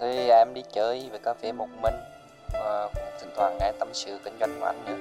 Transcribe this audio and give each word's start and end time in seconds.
Thì 0.00 0.28
à, 0.28 0.38
em 0.38 0.54
đi 0.54 0.62
chơi 0.72 1.08
về 1.12 1.18
cà 1.24 1.34
phê 1.34 1.52
một 1.52 1.68
mình 1.82 1.94
và 2.52 2.88
cũng 2.94 3.04
thỉnh 3.20 3.30
thoảng 3.36 3.56
nghe 3.60 3.72
tâm 3.78 3.88
sự 3.92 4.18
kinh 4.24 4.34
doanh 4.40 4.60
của 4.60 4.66
anh 4.66 4.84
nữa. 4.84 4.96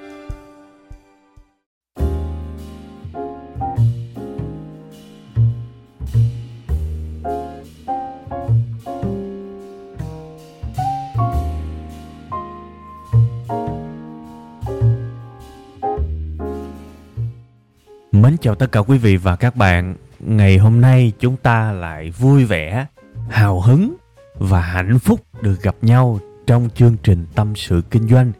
Mến 18.11 18.37
chào 18.41 18.55
tất 18.55 18.67
cả 18.71 18.79
quý 18.79 18.97
vị 18.97 19.17
và 19.17 19.35
các 19.35 19.55
bạn. 19.55 19.95
Ngày 20.19 20.57
hôm 20.57 20.81
nay 20.81 21.11
chúng 21.19 21.37
ta 21.37 21.71
lại 21.71 22.11
vui 22.11 22.45
vẻ, 22.45 22.85
hào 23.29 23.61
hứng 23.61 23.95
và 24.39 24.61
hạnh 24.61 24.99
phúc 24.99 25.19
được 25.41 25.61
gặp 25.61 25.75
nhau 25.81 26.19
trong 26.47 26.69
chương 26.75 26.97
trình 27.03 27.25
Tâm 27.35 27.55
sự 27.55 27.81
Kinh 27.91 28.07
doanh. 28.07 28.31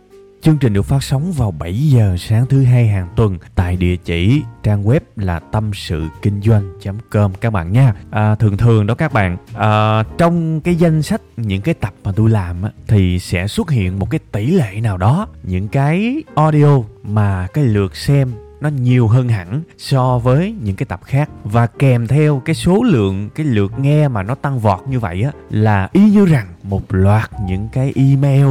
Chương 0.41 0.57
trình 0.57 0.73
được 0.73 0.81
phát 0.81 1.03
sóng 1.03 1.31
vào 1.31 1.51
7 1.51 1.89
giờ 1.89 2.15
sáng 2.19 2.45
thứ 2.45 2.63
hai 2.63 2.87
hàng 2.87 3.07
tuần 3.15 3.37
tại 3.55 3.75
địa 3.75 3.95
chỉ 3.95 4.41
trang 4.63 4.83
web 4.83 4.99
là 5.15 5.39
tâm 5.39 5.71
sự 5.73 6.07
kinh 6.21 6.41
doanh.com 6.41 7.33
các 7.33 7.49
bạn 7.49 7.71
nha. 7.71 7.93
À, 8.11 8.35
thường 8.35 8.57
thường 8.57 8.87
đó 8.87 8.95
các 8.95 9.13
bạn, 9.13 9.37
à, 9.53 10.03
trong 10.17 10.61
cái 10.61 10.75
danh 10.75 11.01
sách 11.01 11.21
những 11.37 11.61
cái 11.61 11.73
tập 11.73 11.93
mà 12.03 12.11
tôi 12.15 12.29
làm 12.29 12.63
á, 12.63 12.71
thì 12.87 13.19
sẽ 13.19 13.47
xuất 13.47 13.69
hiện 13.69 13.99
một 13.99 14.09
cái 14.09 14.19
tỷ 14.31 14.47
lệ 14.47 14.79
nào 14.83 14.97
đó 14.97 15.27
những 15.43 15.67
cái 15.67 16.23
audio 16.35 16.79
mà 17.03 17.47
cái 17.53 17.63
lượt 17.63 17.95
xem 17.95 18.31
nó 18.61 18.69
nhiều 18.69 19.07
hơn 19.07 19.29
hẳn 19.29 19.61
so 19.77 20.17
với 20.17 20.55
những 20.63 20.75
cái 20.75 20.85
tập 20.85 20.99
khác. 21.03 21.29
Và 21.43 21.67
kèm 21.67 22.07
theo 22.07 22.41
cái 22.45 22.55
số 22.55 22.83
lượng, 22.83 23.29
cái 23.35 23.45
lượt 23.45 23.79
nghe 23.79 24.07
mà 24.07 24.23
nó 24.23 24.35
tăng 24.35 24.59
vọt 24.59 24.79
như 24.87 24.99
vậy 24.99 25.23
á, 25.23 25.31
là 25.49 25.89
y 25.91 26.09
như 26.09 26.25
rằng 26.25 26.47
một 26.63 26.81
loạt 26.89 27.29
những 27.47 27.67
cái 27.71 27.93
email, 27.95 28.47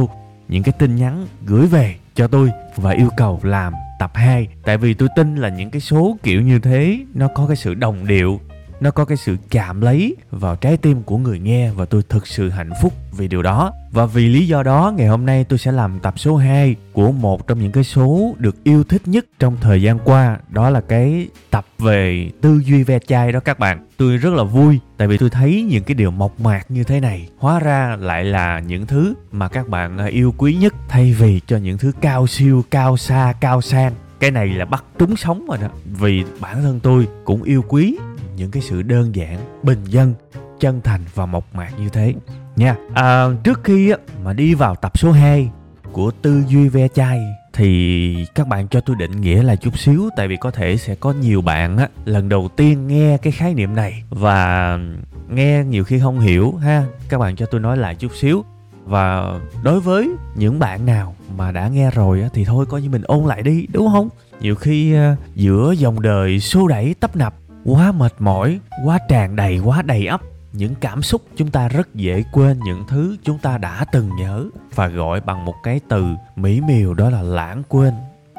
những 0.47 0.63
cái 0.63 0.73
tin 0.79 0.95
nhắn 0.95 1.27
gửi 1.45 1.67
về 1.67 1.95
cho 2.15 2.27
tôi 2.27 2.51
và 2.75 2.91
yêu 2.91 3.09
cầu 3.17 3.39
làm 3.43 3.73
tập 3.99 4.11
2 4.13 4.47
tại 4.63 4.77
vì 4.77 4.93
tôi 4.93 5.09
tin 5.15 5.35
là 5.35 5.49
những 5.49 5.69
cái 5.69 5.81
số 5.81 6.17
kiểu 6.23 6.41
như 6.41 6.59
thế, 6.59 6.99
nó 7.13 7.27
có 7.35 7.47
cái 7.47 7.55
sự 7.55 7.73
đồng 7.73 8.07
điệu 8.07 8.39
nó 8.79 8.91
có 8.91 9.05
cái 9.05 9.17
sự 9.17 9.37
chạm 9.51 9.81
lấy 9.81 10.15
vào 10.31 10.55
trái 10.55 10.77
tim 10.77 11.03
của 11.03 11.17
người 11.17 11.39
nghe 11.39 11.71
và 11.71 11.85
tôi 11.85 12.01
thực 12.09 12.27
sự 12.27 12.49
hạnh 12.49 12.69
phúc 12.81 12.93
vì 13.11 13.27
điều 13.27 13.41
đó. 13.41 13.73
Và 13.91 14.05
vì 14.05 14.27
lý 14.27 14.47
do 14.47 14.63
đó 14.63 14.93
ngày 14.97 15.07
hôm 15.07 15.25
nay 15.25 15.43
tôi 15.43 15.59
sẽ 15.59 15.71
làm 15.71 15.99
tập 15.99 16.19
số 16.19 16.35
2 16.35 16.75
của 16.93 17.11
một 17.11 17.47
trong 17.47 17.59
những 17.59 17.71
cái 17.71 17.83
số 17.83 18.35
được 18.37 18.63
yêu 18.63 18.83
thích 18.83 19.01
nhất 19.05 19.25
trong 19.39 19.57
thời 19.61 19.81
gian 19.81 19.99
qua, 19.99 20.37
đó 20.49 20.69
là 20.69 20.81
cái 20.81 21.27
tập 21.49 21.65
về 21.79 22.31
tư 22.41 22.61
duy 22.65 22.83
ve 22.83 22.99
chai 22.99 23.31
đó 23.31 23.39
các 23.39 23.59
bạn. 23.59 23.87
Tôi 23.97 24.17
rất 24.17 24.33
là 24.33 24.43
vui 24.43 24.79
tại 24.97 25.07
vì 25.07 25.17
tôi 25.17 25.29
thấy 25.29 25.65
những 25.69 25.83
cái 25.83 25.95
điều 25.95 26.11
mộc 26.11 26.39
mạc 26.39 26.71
như 26.71 26.83
thế 26.83 26.99
này 26.99 27.29
hóa 27.37 27.59
ra 27.59 27.97
lại 27.99 28.23
là 28.23 28.59
những 28.59 28.87
thứ 28.87 29.13
mà 29.31 29.47
các 29.47 29.67
bạn 29.69 30.07
yêu 30.07 30.33
quý 30.37 30.55
nhất 30.55 30.73
thay 30.89 31.13
vì 31.13 31.41
cho 31.47 31.57
những 31.57 31.77
thứ 31.77 31.91
cao 32.01 32.27
siêu, 32.27 32.63
cao 32.71 32.97
xa, 32.97 33.33
cao 33.39 33.61
sang 33.61 33.93
cái 34.19 34.31
này 34.31 34.47
là 34.47 34.65
bắt 34.65 34.83
trúng 34.99 35.15
sống 35.15 35.45
rồi 35.47 35.57
đó 35.61 35.67
vì 35.99 36.23
bản 36.39 36.63
thân 36.63 36.79
tôi 36.79 37.07
cũng 37.25 37.43
yêu 37.43 37.63
quý 37.67 37.97
những 38.37 38.51
cái 38.51 38.61
sự 38.61 38.81
đơn 38.81 39.15
giản 39.15 39.59
bình 39.63 39.83
dân 39.85 40.13
chân 40.59 40.81
thành 40.83 41.01
và 41.13 41.25
mộc 41.25 41.55
mạc 41.55 41.69
như 41.79 41.89
thế. 41.89 42.13
Nha. 42.55 42.75
À, 42.93 43.27
trước 43.43 43.61
khi 43.63 43.93
mà 44.23 44.33
đi 44.33 44.53
vào 44.53 44.75
tập 44.75 44.97
số 44.97 45.11
2 45.11 45.49
của 45.91 46.11
tư 46.11 46.43
duy 46.47 46.67
ve 46.69 46.87
chai 46.87 47.19
thì 47.53 48.25
các 48.35 48.47
bạn 48.47 48.67
cho 48.67 48.81
tôi 48.81 48.95
định 48.95 49.21
nghĩa 49.21 49.43
là 49.43 49.55
chút 49.55 49.79
xíu 49.79 50.09
tại 50.15 50.27
vì 50.27 50.37
có 50.37 50.51
thể 50.51 50.77
sẽ 50.77 50.95
có 50.95 51.11
nhiều 51.11 51.41
bạn 51.41 51.77
á 51.77 51.89
lần 52.05 52.29
đầu 52.29 52.49
tiên 52.55 52.87
nghe 52.87 53.17
cái 53.17 53.31
khái 53.31 53.53
niệm 53.53 53.75
này 53.75 54.03
và 54.09 54.79
nghe 55.29 55.63
nhiều 55.63 55.83
khi 55.83 55.99
không 55.99 56.19
hiểu 56.19 56.51
ha. 56.51 56.85
Các 57.09 57.17
bạn 57.17 57.35
cho 57.35 57.45
tôi 57.45 57.61
nói 57.61 57.77
lại 57.77 57.95
chút 57.95 58.15
xíu. 58.15 58.43
Và 58.85 59.39
đối 59.63 59.79
với 59.79 60.09
những 60.35 60.59
bạn 60.59 60.85
nào 60.85 61.15
mà 61.37 61.51
đã 61.51 61.67
nghe 61.67 61.91
rồi 61.91 62.21
á, 62.21 62.29
thì 62.33 62.45
thôi 62.45 62.65
coi 62.65 62.81
như 62.81 62.89
mình 62.89 63.01
ôn 63.05 63.25
lại 63.25 63.41
đi 63.41 63.67
đúng 63.71 63.89
không? 63.91 64.09
Nhiều 64.39 64.55
khi 64.55 64.95
uh, 64.95 65.19
giữa 65.35 65.71
dòng 65.77 66.01
đời 66.01 66.39
xô 66.39 66.67
đẩy 66.67 66.95
tấp 66.99 67.15
nập 67.15 67.33
quá 67.67 67.91
mệt 67.91 68.13
mỏi, 68.19 68.59
quá 68.85 68.99
tràn 69.09 69.35
đầy, 69.35 69.59
quá 69.59 69.81
đầy 69.81 70.07
ắp 70.07 70.21
những 70.53 70.75
cảm 70.75 71.01
xúc 71.01 71.21
chúng 71.35 71.51
ta 71.51 71.67
rất 71.67 71.95
dễ 71.95 72.23
quên 72.31 72.59
những 72.59 72.83
thứ 72.87 73.17
chúng 73.23 73.37
ta 73.37 73.57
đã 73.57 73.85
từng 73.91 74.09
nhớ 74.19 74.45
và 74.75 74.87
gọi 74.87 75.21
bằng 75.21 75.45
một 75.45 75.55
cái 75.63 75.79
từ 75.89 76.05
mỹ 76.35 76.61
miều, 76.61 76.93
đó 76.93 77.09
là 77.09 77.21
lãng 77.21 77.63
quên. 77.69 77.93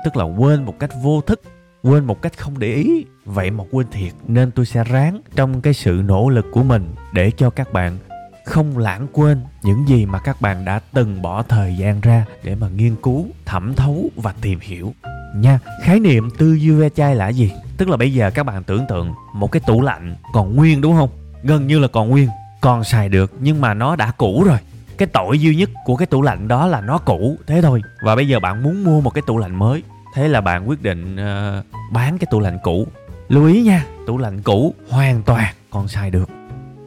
Tức 0.05 0.17
là 0.17 0.25
quên 0.25 0.65
một 0.65 0.75
cách 0.79 0.91
vô 1.03 1.21
thức, 1.21 1.43
quên 1.83 2.05
một 2.05 2.23
cách 2.23 2.39
không 2.39 2.59
để 2.59 2.75
ý. 2.75 3.05
Vậy 3.25 3.51
mà 3.51 3.65
quên 3.71 3.87
thiệt, 3.91 4.13
nên 4.27 4.51
tôi 4.51 4.67
sẽ 4.67 4.85
ráng 4.85 5.21
trong 5.37 5.61
cái 5.61 5.75
sự 5.75 6.03
nỗ 6.05 6.29
lực 6.29 6.47
của 6.53 6.63
mình 6.63 6.95
để 7.13 7.31
cho 7.31 7.51
các 7.51 7.73
bạn 7.73 7.99
không 8.49 8.79
lãng 8.79 9.07
quên 9.13 9.41
những 9.63 9.89
gì 9.89 10.07
mà 10.07 10.19
các 10.19 10.41
bạn 10.41 10.65
đã 10.65 10.81
từng 10.93 11.23
bỏ 11.23 11.43
thời 11.43 11.77
gian 11.77 12.01
ra 12.01 12.25
để 12.43 12.55
mà 12.55 12.69
nghiên 12.69 12.97
cứu 13.03 13.27
thẩm 13.45 13.75
thấu 13.75 14.11
và 14.17 14.35
tìm 14.41 14.59
hiểu. 14.63 14.95
Nha 15.35 15.59
khái 15.83 16.01
niệm 16.01 16.31
tư 16.39 16.55
duy 16.55 16.71
ve 16.71 16.89
chai 16.89 17.15
là 17.15 17.29
gì? 17.29 17.53
Tức 17.77 17.89
là 17.89 17.97
bây 17.97 18.13
giờ 18.13 18.31
các 18.31 18.43
bạn 18.43 18.65
tưởng 18.65 18.87
tượng 18.89 19.15
một 19.33 19.53
cái 19.53 19.61
tủ 19.67 19.81
lạnh 19.81 20.17
còn 20.33 20.57
nguyên 20.57 20.81
đúng 20.81 20.97
không? 20.97 21.09
Gần 21.43 21.67
như 21.67 21.79
là 21.79 21.89
còn 21.89 22.09
nguyên 22.09 22.29
còn 22.61 22.85
xài 22.85 23.09
được 23.09 23.33
nhưng 23.41 23.61
mà 23.61 23.75
nó 23.75 23.97
đã 23.97 24.13
cũ 24.17 24.45
rồi. 24.47 24.59
Cái 24.99 25.09
tội 25.09 25.39
duy 25.39 25.57
nhất 25.57 25.71
của 25.85 25.97
cái 25.97 26.07
tủ 26.07 26.23
lạnh 26.23 26.49
đó 26.49 26.67
là 26.67 26.81
nó 26.81 26.99
cũ 26.99 27.37
thế 27.47 27.63
thôi. 27.63 27.83
Và 28.03 28.17
bây 28.17 28.29
giờ 28.29 28.41
bạn 28.41 28.63
muốn 28.63 28.85
mua 28.85 29.01
một 29.01 29.11
cái 29.11 29.23
tủ 29.27 29.39
lạnh 29.39 29.55
mới 29.55 29.83
thế 30.15 30.29
là 30.29 30.41
bạn 30.41 30.69
quyết 30.69 30.83
định 30.83 31.17
uh, 31.17 31.65
bán 31.93 32.19
cái 32.19 32.29
tủ 32.31 32.41
lạnh 32.41 32.59
cũ. 32.63 32.87
Lưu 33.29 33.47
ý 33.47 33.63
nha 33.63 33.85
tủ 34.07 34.19
lạnh 34.19 34.43
cũ 34.43 34.75
hoàn 34.91 35.23
toàn 35.23 35.55
còn 35.71 35.89
xài 35.89 36.11
được 36.11 36.38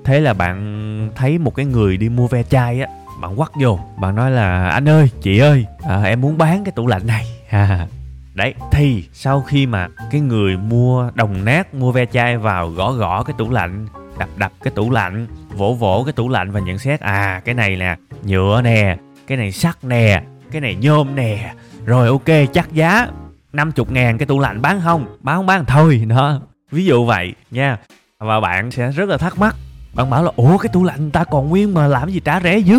thế 0.06 0.19
là 0.19 0.34
bạn 0.34 1.09
thấy 1.16 1.38
một 1.38 1.56
cái 1.56 1.66
người 1.66 1.97
đi 1.97 2.09
mua 2.09 2.28
ve 2.28 2.44
chai 2.44 2.81
á 2.81 2.88
bạn 3.22 3.39
quắt 3.39 3.51
vô 3.56 3.79
bạn 3.97 4.16
nói 4.16 4.31
là 4.31 4.69
anh 4.69 4.89
ơi 4.89 5.09
chị 5.22 5.39
ơi 5.39 5.66
à, 5.84 6.01
em 6.03 6.22
muốn 6.22 6.38
bán 6.38 6.63
cái 6.63 6.72
tủ 6.72 6.88
lạnh 6.88 7.07
này. 7.07 7.25
À, 7.51 7.88
đấy 8.34 8.53
thì 8.72 9.03
sau 9.13 9.41
khi 9.41 9.66
mà 9.66 9.88
cái 10.12 10.22
người 10.22 10.57
mua 10.57 11.12
đồng 11.16 11.45
nát 11.45 11.73
mua 11.73 11.91
ve 11.91 12.06
chai 12.06 12.38
vào 12.38 12.69
gõ 12.69 12.91
gõ 12.91 13.23
cái 13.23 13.35
tủ 13.38 13.50
lạnh 13.50 13.88
đập 14.19 14.29
đập 14.38 14.51
cái 14.63 14.73
tủ 14.75 14.91
lạnh 14.91 15.28
vỗ 15.50 15.73
vỗ 15.73 16.03
cái 16.06 16.13
tủ 16.13 16.29
lạnh 16.29 16.51
và 16.51 16.59
nhận 16.59 16.78
xét 16.78 17.00
à 17.00 17.41
cái 17.45 17.56
này 17.56 17.75
nè 17.75 17.95
nhựa 18.23 18.62
nè 18.63 18.97
cái 19.28 19.38
này 19.38 19.51
sắt 19.51 19.83
nè 19.83 20.23
cái 20.51 20.62
này 20.62 20.75
nhôm 20.75 21.16
nè 21.16 21.53
rồi 21.85 22.07
ok 22.07 22.47
chắc 22.53 22.73
giá 22.73 23.07
50 23.53 23.85
ngàn 23.89 24.18
cái 24.18 24.25
tủ 24.25 24.39
lạnh 24.39 24.62
bán 24.62 24.81
không? 24.83 25.18
Bán 25.19 25.35
không 25.35 25.45
bán 25.45 25.66
thôi 25.66 26.06
đó. 26.09 26.41
Ví 26.72 26.85
dụ 26.85 27.06
vậy 27.06 27.33
nha. 27.51 27.78
Và 28.19 28.39
bạn 28.39 28.72
sẽ 28.72 28.91
rất 28.91 29.09
là 29.09 29.18
thắc 29.18 29.39
mắc 29.39 29.56
bạn 29.94 30.09
bảo 30.09 30.24
là, 30.24 30.31
ủa, 30.35 30.57
cái 30.57 30.69
tủ 30.74 30.84
lạnh 30.84 31.12
ta 31.12 31.24
còn 31.24 31.50
nguyên 31.50 31.74
mà 31.74 31.88
làm 31.88 32.09
gì 32.09 32.19
trả 32.19 32.40
rẻ 32.40 32.57
dữ? 32.57 32.78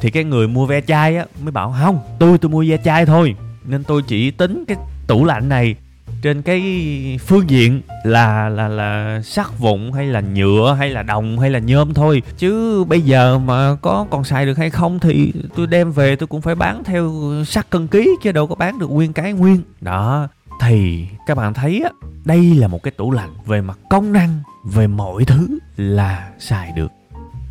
Thì 0.00 0.10
cái 0.10 0.24
người 0.24 0.48
mua 0.48 0.66
ve 0.66 0.80
chai 0.80 1.16
á 1.16 1.24
mới 1.42 1.52
bảo, 1.52 1.74
không, 1.80 2.00
tôi 2.18 2.38
tôi 2.38 2.50
mua 2.50 2.64
ve 2.68 2.76
chai 2.76 3.06
thôi. 3.06 3.34
Nên 3.64 3.84
tôi 3.84 4.02
chỉ 4.06 4.30
tính 4.30 4.64
cái 4.68 4.76
tủ 5.06 5.24
lạnh 5.24 5.48
này 5.48 5.76
trên 6.22 6.42
cái 6.42 6.60
phương 7.26 7.50
diện 7.50 7.80
là 8.04 8.48
là 8.48 8.68
là 8.68 9.20
sắt 9.24 9.58
vụn 9.58 9.92
hay 9.92 10.06
là 10.06 10.20
nhựa 10.20 10.76
hay 10.78 10.90
là 10.90 11.02
đồng 11.02 11.38
hay 11.38 11.50
là 11.50 11.58
nhôm 11.58 11.94
thôi. 11.94 12.22
Chứ 12.38 12.84
bây 12.84 13.00
giờ 13.00 13.38
mà 13.38 13.76
có 13.82 14.06
còn 14.10 14.24
xài 14.24 14.46
được 14.46 14.58
hay 14.58 14.70
không 14.70 14.98
thì 14.98 15.32
tôi 15.56 15.66
đem 15.66 15.92
về 15.92 16.16
tôi 16.16 16.26
cũng 16.26 16.40
phải 16.40 16.54
bán 16.54 16.84
theo 16.84 17.12
sắt 17.46 17.70
cân 17.70 17.86
ký 17.86 18.10
chứ 18.22 18.32
đâu 18.32 18.46
có 18.46 18.54
bán 18.54 18.78
được 18.78 18.90
nguyên 18.90 19.12
cái 19.12 19.32
nguyên. 19.32 19.62
Đó 19.80 20.28
thì 20.60 21.08
các 21.26 21.36
bạn 21.36 21.54
thấy 21.54 21.80
á, 21.84 21.90
đây 22.24 22.54
là 22.54 22.68
một 22.68 22.82
cái 22.82 22.90
tủ 22.90 23.10
lạnh 23.10 23.30
về 23.46 23.60
mặt 23.60 23.78
công 23.90 24.12
năng, 24.12 24.42
về 24.64 24.86
mọi 24.86 25.24
thứ 25.24 25.58
là 25.76 26.30
xài 26.38 26.72
được. 26.72 26.92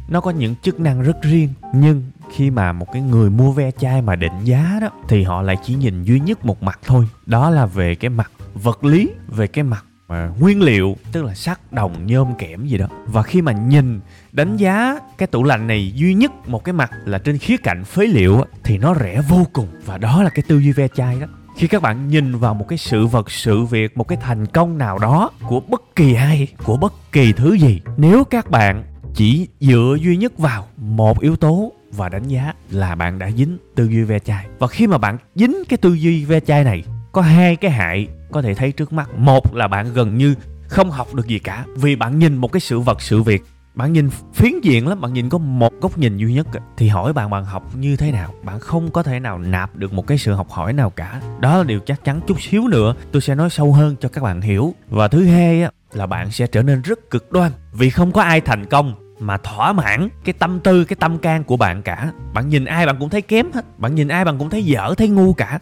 Nó 0.09 0.21
có 0.21 0.31
những 0.31 0.56
chức 0.61 0.79
năng 0.79 1.01
rất 1.01 1.21
riêng, 1.21 1.50
nhưng 1.73 2.03
khi 2.35 2.50
mà 2.50 2.71
một 2.71 2.88
cái 2.94 3.01
người 3.01 3.29
mua 3.29 3.51
ve 3.51 3.71
chai 3.71 4.01
mà 4.01 4.15
định 4.15 4.44
giá 4.44 4.77
đó, 4.81 4.89
thì 5.07 5.23
họ 5.23 5.41
lại 5.41 5.56
chỉ 5.63 5.75
nhìn 5.75 6.03
duy 6.03 6.19
nhất 6.19 6.45
một 6.45 6.63
mặt 6.63 6.79
thôi. 6.85 7.07
Đó 7.25 7.50
là 7.50 7.65
về 7.65 7.95
cái 7.95 8.09
mặt 8.09 8.31
vật 8.53 8.83
lý, 8.83 9.09
về 9.27 9.47
cái 9.47 9.63
mặt 9.63 9.85
mà 10.07 10.31
nguyên 10.39 10.61
liệu, 10.61 10.95
tức 11.11 11.23
là 11.23 11.35
sắt 11.35 11.73
đồng, 11.73 12.07
nhôm, 12.07 12.27
kẽm 12.38 12.65
gì 12.65 12.77
đó. 12.77 12.88
Và 13.06 13.23
khi 13.23 13.41
mà 13.41 13.51
nhìn, 13.51 14.00
đánh 14.31 14.57
giá 14.57 15.00
cái 15.17 15.27
tủ 15.27 15.44
lạnh 15.44 15.67
này 15.67 15.91
duy 15.95 16.13
nhất 16.13 16.31
một 16.47 16.63
cái 16.63 16.73
mặt 16.73 16.91
là 17.06 17.17
trên 17.17 17.38
khía 17.38 17.57
cạnh 17.57 17.83
phế 17.83 18.06
liệu 18.06 18.44
thì 18.63 18.77
nó 18.77 18.95
rẻ 18.95 19.21
vô 19.29 19.47
cùng. 19.53 19.67
Và 19.85 19.97
đó 19.97 20.23
là 20.23 20.29
cái 20.29 20.44
tư 20.47 20.59
duy 20.59 20.71
ve 20.71 20.88
chai 20.88 21.19
đó 21.19 21.27
khi 21.59 21.67
các 21.67 21.81
bạn 21.81 22.07
nhìn 22.07 22.35
vào 22.35 22.53
một 22.53 22.67
cái 22.67 22.77
sự 22.77 23.07
vật, 23.07 23.31
sự 23.31 23.63
việc, 23.63 23.97
một 23.97 24.07
cái 24.07 24.17
thành 24.21 24.45
công 24.45 24.77
nào 24.77 25.00
đó 25.00 25.31
của 25.47 25.59
bất 25.59 25.81
kỳ 25.95 26.13
ai, 26.13 26.47
của 26.63 26.77
bất 26.77 26.94
kỳ 27.11 27.33
thứ 27.33 27.53
gì, 27.53 27.81
nếu 27.97 28.23
các 28.23 28.50
bạn 28.50 28.83
chỉ 29.15 29.47
dựa 29.59 29.97
duy 30.01 30.17
nhất 30.17 30.38
vào 30.38 30.67
một 30.77 31.19
yếu 31.19 31.35
tố 31.35 31.71
và 31.91 32.09
đánh 32.09 32.27
giá 32.27 32.53
là 32.71 32.95
bạn 32.95 33.19
đã 33.19 33.31
dính 33.31 33.57
tư 33.75 33.85
duy 33.85 34.03
ve 34.03 34.19
chai. 34.19 34.45
Và 34.59 34.67
khi 34.67 34.88
mà 34.88 34.97
bạn 34.97 35.17
dính 35.35 35.63
cái 35.69 35.77
tư 35.77 35.94
duy 35.94 36.25
ve 36.25 36.39
chai 36.39 36.63
này, 36.63 36.83
có 37.11 37.21
hai 37.21 37.56
cái 37.56 37.71
hại 37.71 38.07
có 38.31 38.41
thể 38.41 38.53
thấy 38.53 38.71
trước 38.71 38.94
mắt. 38.94 39.09
Một 39.17 39.56
là 39.56 39.67
bạn 39.67 39.94
gần 39.94 40.17
như 40.17 40.35
không 40.67 40.91
học 40.91 41.15
được 41.15 41.27
gì 41.27 41.39
cả 41.39 41.65
vì 41.75 41.95
bạn 41.95 42.19
nhìn 42.19 42.38
một 42.38 42.51
cái 42.51 42.59
sự 42.59 42.79
vật, 42.79 43.01
sự 43.01 43.23
việc 43.23 43.44
bạn 43.74 43.94
nhìn 43.94 44.10
phiến 44.33 44.62
diện 44.62 44.88
lắm, 44.88 45.01
bạn 45.01 45.13
nhìn 45.13 45.30
có 45.30 45.38
một 45.38 45.74
góc 45.81 45.98
nhìn 45.98 46.18
duy 46.18 46.33
nhất 46.33 46.48
thì 46.77 46.88
hỏi 46.88 47.13
bạn 47.13 47.30
bạn 47.30 47.45
học 47.45 47.75
như 47.75 47.95
thế 47.95 48.12
nào? 48.12 48.33
Bạn 48.44 48.60
không 48.60 48.92
có 48.92 49.04
thể 49.04 49.19
nào 49.19 49.39
nạp 49.39 49.75
được 49.75 49.94
một 49.94 50.07
cái 50.07 50.18
sự 50.18 50.33
học 50.33 50.50
hỏi 50.50 50.74
nào 50.74 50.89
cả. 50.89 51.21
Đó 51.39 51.57
là 51.57 51.63
điều 51.63 51.80
chắc 51.80 52.04
chắn 52.04 52.21
chút 52.27 52.42
xíu 52.42 52.68
nữa, 52.68 52.95
tôi 53.12 53.21
sẽ 53.21 53.36
nói 53.36 53.50
sâu 53.50 53.74
hơn 53.74 53.95
cho 54.00 54.10
các 54.10 54.24
bạn 54.24 54.42
hiểu. 54.42 54.74
Và 54.89 55.07
thứ 55.07 55.25
hai 55.25 55.63
á, 55.63 55.71
là 55.94 56.06
bạn 56.06 56.31
sẽ 56.31 56.48
trở 56.48 56.63
nên 56.63 56.81
rất 56.81 57.10
cực 57.10 57.31
đoan, 57.31 57.51
vì 57.74 57.89
không 57.89 58.12
có 58.12 58.21
ai 58.21 58.42
thành 58.42 58.66
công 58.66 58.94
mà 59.19 59.38
thỏa 59.38 59.74
mãn 59.74 60.10
cái 60.24 60.33
tâm 60.33 60.60
tư, 60.60 60.86
cái 60.86 60.98
tâm 61.00 61.18
can 61.18 61.44
của 61.44 61.57
bạn 61.57 61.81
cả. 61.81 62.12
Bạn 62.33 62.50
nhìn 62.50 62.66
ai 62.66 62.86
bạn 62.86 62.95
cũng 63.00 63.10
thấy 63.10 63.21
kém 63.21 63.51
hết, 63.51 63.80
bạn 63.80 63.95
nhìn 63.95 64.07
ai 64.07 64.25
bạn 64.25 64.38
cũng 64.38 64.50
thấy 64.50 64.66
dở, 64.66 64.94
thấy 64.98 65.10
ngu 65.10 65.33
cả. 65.33 65.60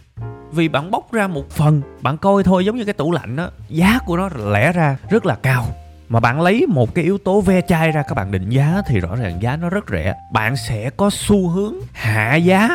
Vì 0.51 0.67
bạn 0.67 0.91
bóc 0.91 1.13
ra 1.13 1.27
một 1.27 1.49
phần, 1.49 1.81
bạn 2.01 2.17
coi 2.17 2.43
thôi, 2.43 2.65
giống 2.65 2.77
như 2.77 2.85
cái 2.85 2.93
tủ 2.93 3.11
lạnh 3.11 3.35
đó 3.35 3.49
giá 3.69 3.99
của 4.05 4.17
nó 4.17 4.29
lẽ 4.51 4.71
ra 4.71 4.97
rất 5.09 5.25
là 5.25 5.35
cao 5.35 5.65
mà 6.09 6.19
bạn 6.19 6.41
lấy 6.41 6.65
một 6.67 6.95
cái 6.95 7.03
yếu 7.03 7.17
tố 7.17 7.41
ve 7.41 7.61
chai 7.61 7.91
ra 7.91 8.03
các 8.07 8.15
bạn 8.15 8.31
định 8.31 8.49
giá 8.49 8.81
thì 8.87 8.99
rõ 8.99 9.15
ràng 9.15 9.41
giá 9.41 9.57
nó 9.57 9.69
rất 9.69 9.85
rẻ. 9.91 10.15
Bạn 10.33 10.55
sẽ 10.57 10.89
có 10.89 11.09
xu 11.09 11.49
hướng 11.49 11.75
hạ 11.91 12.35
giá, 12.35 12.69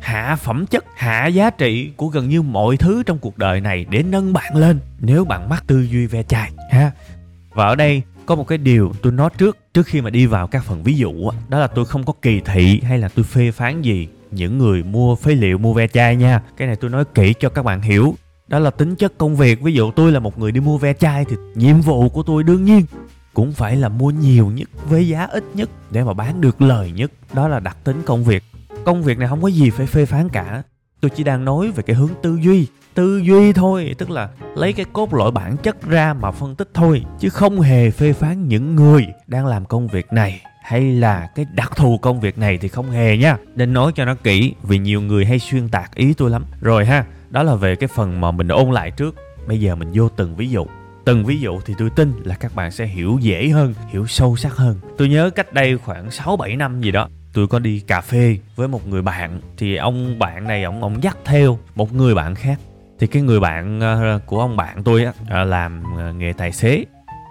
hạ 0.00 0.36
phẩm 0.36 0.66
chất, 0.66 0.84
hạ 0.96 1.26
giá 1.26 1.50
trị 1.50 1.92
của 1.96 2.06
gần 2.06 2.28
như 2.28 2.42
mọi 2.42 2.76
thứ 2.76 3.02
trong 3.02 3.18
cuộc 3.18 3.38
đời 3.38 3.60
này 3.60 3.86
để 3.90 4.02
nâng 4.02 4.32
bạn 4.32 4.56
lên 4.56 4.78
nếu 5.00 5.24
bạn 5.24 5.48
mắc 5.48 5.64
tư 5.66 5.86
duy 5.90 6.06
ve 6.06 6.22
chai, 6.22 6.50
ha. 6.70 6.90
Và 7.54 7.66
ở 7.66 7.74
đây 7.74 8.02
có 8.26 8.34
một 8.34 8.48
cái 8.48 8.58
điều 8.58 8.92
tôi 9.02 9.12
nói 9.12 9.30
trước 9.38 9.58
trước 9.74 9.86
khi 9.86 10.00
mà 10.00 10.10
đi 10.10 10.26
vào 10.26 10.46
các 10.46 10.64
phần 10.64 10.82
ví 10.82 10.96
dụ 10.96 11.30
đó 11.48 11.58
là 11.58 11.66
tôi 11.66 11.84
không 11.84 12.04
có 12.04 12.12
kỳ 12.22 12.40
thị 12.40 12.80
hay 12.84 12.98
là 12.98 13.08
tôi 13.14 13.24
phê 13.24 13.50
phán 13.50 13.82
gì 13.82 14.08
những 14.30 14.58
người 14.58 14.82
mua 14.82 15.16
phế 15.16 15.34
liệu 15.34 15.58
mua 15.58 15.72
ve 15.72 15.86
chai 15.86 16.16
nha. 16.16 16.40
Cái 16.56 16.66
này 16.66 16.76
tôi 16.76 16.90
nói 16.90 17.04
kỹ 17.14 17.34
cho 17.40 17.48
các 17.48 17.64
bạn 17.64 17.82
hiểu 17.82 18.14
đó 18.52 18.58
là 18.58 18.70
tính 18.70 18.96
chất 18.96 19.18
công 19.18 19.36
việc. 19.36 19.62
Ví 19.62 19.72
dụ 19.72 19.90
tôi 19.90 20.12
là 20.12 20.20
một 20.20 20.38
người 20.38 20.52
đi 20.52 20.60
mua 20.60 20.78
ve 20.78 20.92
chai 20.92 21.24
thì 21.24 21.36
nhiệm 21.54 21.80
vụ 21.80 22.08
của 22.08 22.22
tôi 22.22 22.42
đương 22.42 22.64
nhiên 22.64 22.82
cũng 23.34 23.52
phải 23.52 23.76
là 23.76 23.88
mua 23.88 24.10
nhiều 24.10 24.46
nhất 24.46 24.68
với 24.88 25.08
giá 25.08 25.24
ít 25.24 25.44
nhất 25.54 25.70
để 25.90 26.04
mà 26.04 26.12
bán 26.12 26.40
được 26.40 26.62
lời 26.62 26.92
nhất. 26.92 27.12
Đó 27.32 27.48
là 27.48 27.60
đặc 27.60 27.76
tính 27.84 28.02
công 28.06 28.24
việc. 28.24 28.42
Công 28.84 29.02
việc 29.02 29.18
này 29.18 29.28
không 29.28 29.42
có 29.42 29.48
gì 29.48 29.70
phải 29.70 29.86
phê 29.86 30.06
phán 30.06 30.28
cả. 30.28 30.62
Tôi 31.00 31.10
chỉ 31.10 31.24
đang 31.24 31.44
nói 31.44 31.70
về 31.70 31.82
cái 31.82 31.96
hướng 31.96 32.10
tư 32.22 32.38
duy. 32.42 32.66
Tư 32.94 33.18
duy 33.18 33.52
thôi, 33.52 33.94
tức 33.98 34.10
là 34.10 34.28
lấy 34.56 34.72
cái 34.72 34.86
cốt 34.92 35.14
lõi 35.14 35.30
bản 35.30 35.56
chất 35.56 35.82
ra 35.82 36.14
mà 36.14 36.30
phân 36.30 36.54
tích 36.54 36.70
thôi, 36.74 37.04
chứ 37.18 37.28
không 37.28 37.60
hề 37.60 37.90
phê 37.90 38.12
phán 38.12 38.48
những 38.48 38.76
người 38.76 39.06
đang 39.26 39.46
làm 39.46 39.64
công 39.64 39.88
việc 39.88 40.12
này 40.12 40.40
hay 40.62 40.92
là 40.92 41.28
cái 41.34 41.46
đặc 41.54 41.72
thù 41.76 41.98
công 41.98 42.20
việc 42.20 42.38
này 42.38 42.58
thì 42.58 42.68
không 42.68 42.90
hề 42.90 43.16
nha. 43.16 43.36
Nên 43.54 43.72
nói 43.72 43.92
cho 43.94 44.04
nó 44.04 44.14
kỹ, 44.14 44.54
vì 44.62 44.78
nhiều 44.78 45.00
người 45.00 45.24
hay 45.24 45.38
xuyên 45.38 45.68
tạc 45.68 45.94
ý 45.94 46.14
tôi 46.14 46.30
lắm. 46.30 46.44
Rồi 46.60 46.86
ha 46.86 47.04
đó 47.32 47.42
là 47.42 47.54
về 47.54 47.76
cái 47.76 47.88
phần 47.94 48.20
mà 48.20 48.30
mình 48.30 48.48
ôn 48.48 48.70
lại 48.70 48.90
trước. 48.90 49.14
Bây 49.46 49.60
giờ 49.60 49.74
mình 49.74 49.90
vô 49.94 50.08
từng 50.08 50.36
ví 50.36 50.50
dụ. 50.50 50.66
Từng 51.04 51.24
ví 51.24 51.40
dụ 51.40 51.60
thì 51.60 51.74
tôi 51.78 51.90
tin 51.90 52.12
là 52.24 52.34
các 52.34 52.54
bạn 52.54 52.70
sẽ 52.70 52.86
hiểu 52.86 53.18
dễ 53.20 53.48
hơn, 53.48 53.74
hiểu 53.88 54.06
sâu 54.06 54.36
sắc 54.36 54.56
hơn. 54.56 54.76
Tôi 54.98 55.08
nhớ 55.08 55.30
cách 55.30 55.52
đây 55.52 55.78
khoảng 55.78 56.10
6 56.10 56.36
7 56.36 56.56
năm 56.56 56.80
gì 56.80 56.90
đó, 56.90 57.08
tôi 57.32 57.46
có 57.46 57.58
đi 57.58 57.80
cà 57.80 58.00
phê 58.00 58.38
với 58.56 58.68
một 58.68 58.88
người 58.88 59.02
bạn. 59.02 59.40
Thì 59.56 59.76
ông 59.76 60.18
bạn 60.18 60.48
này, 60.48 60.62
ông 60.62 60.82
ông 60.82 61.02
dắt 61.02 61.16
theo 61.24 61.58
một 61.74 61.94
người 61.94 62.14
bạn 62.14 62.34
khác. 62.34 62.58
Thì 62.98 63.06
cái 63.06 63.22
người 63.22 63.40
bạn 63.40 63.80
ờ, 63.80 64.20
của 64.26 64.40
ông 64.40 64.56
bạn 64.56 64.82
tôi 64.84 65.04
á 65.04 65.12
ờ, 65.28 65.44
làm 65.44 65.82
ờ, 65.96 66.12
nghề 66.12 66.32
tài 66.32 66.52
xế. 66.52 66.84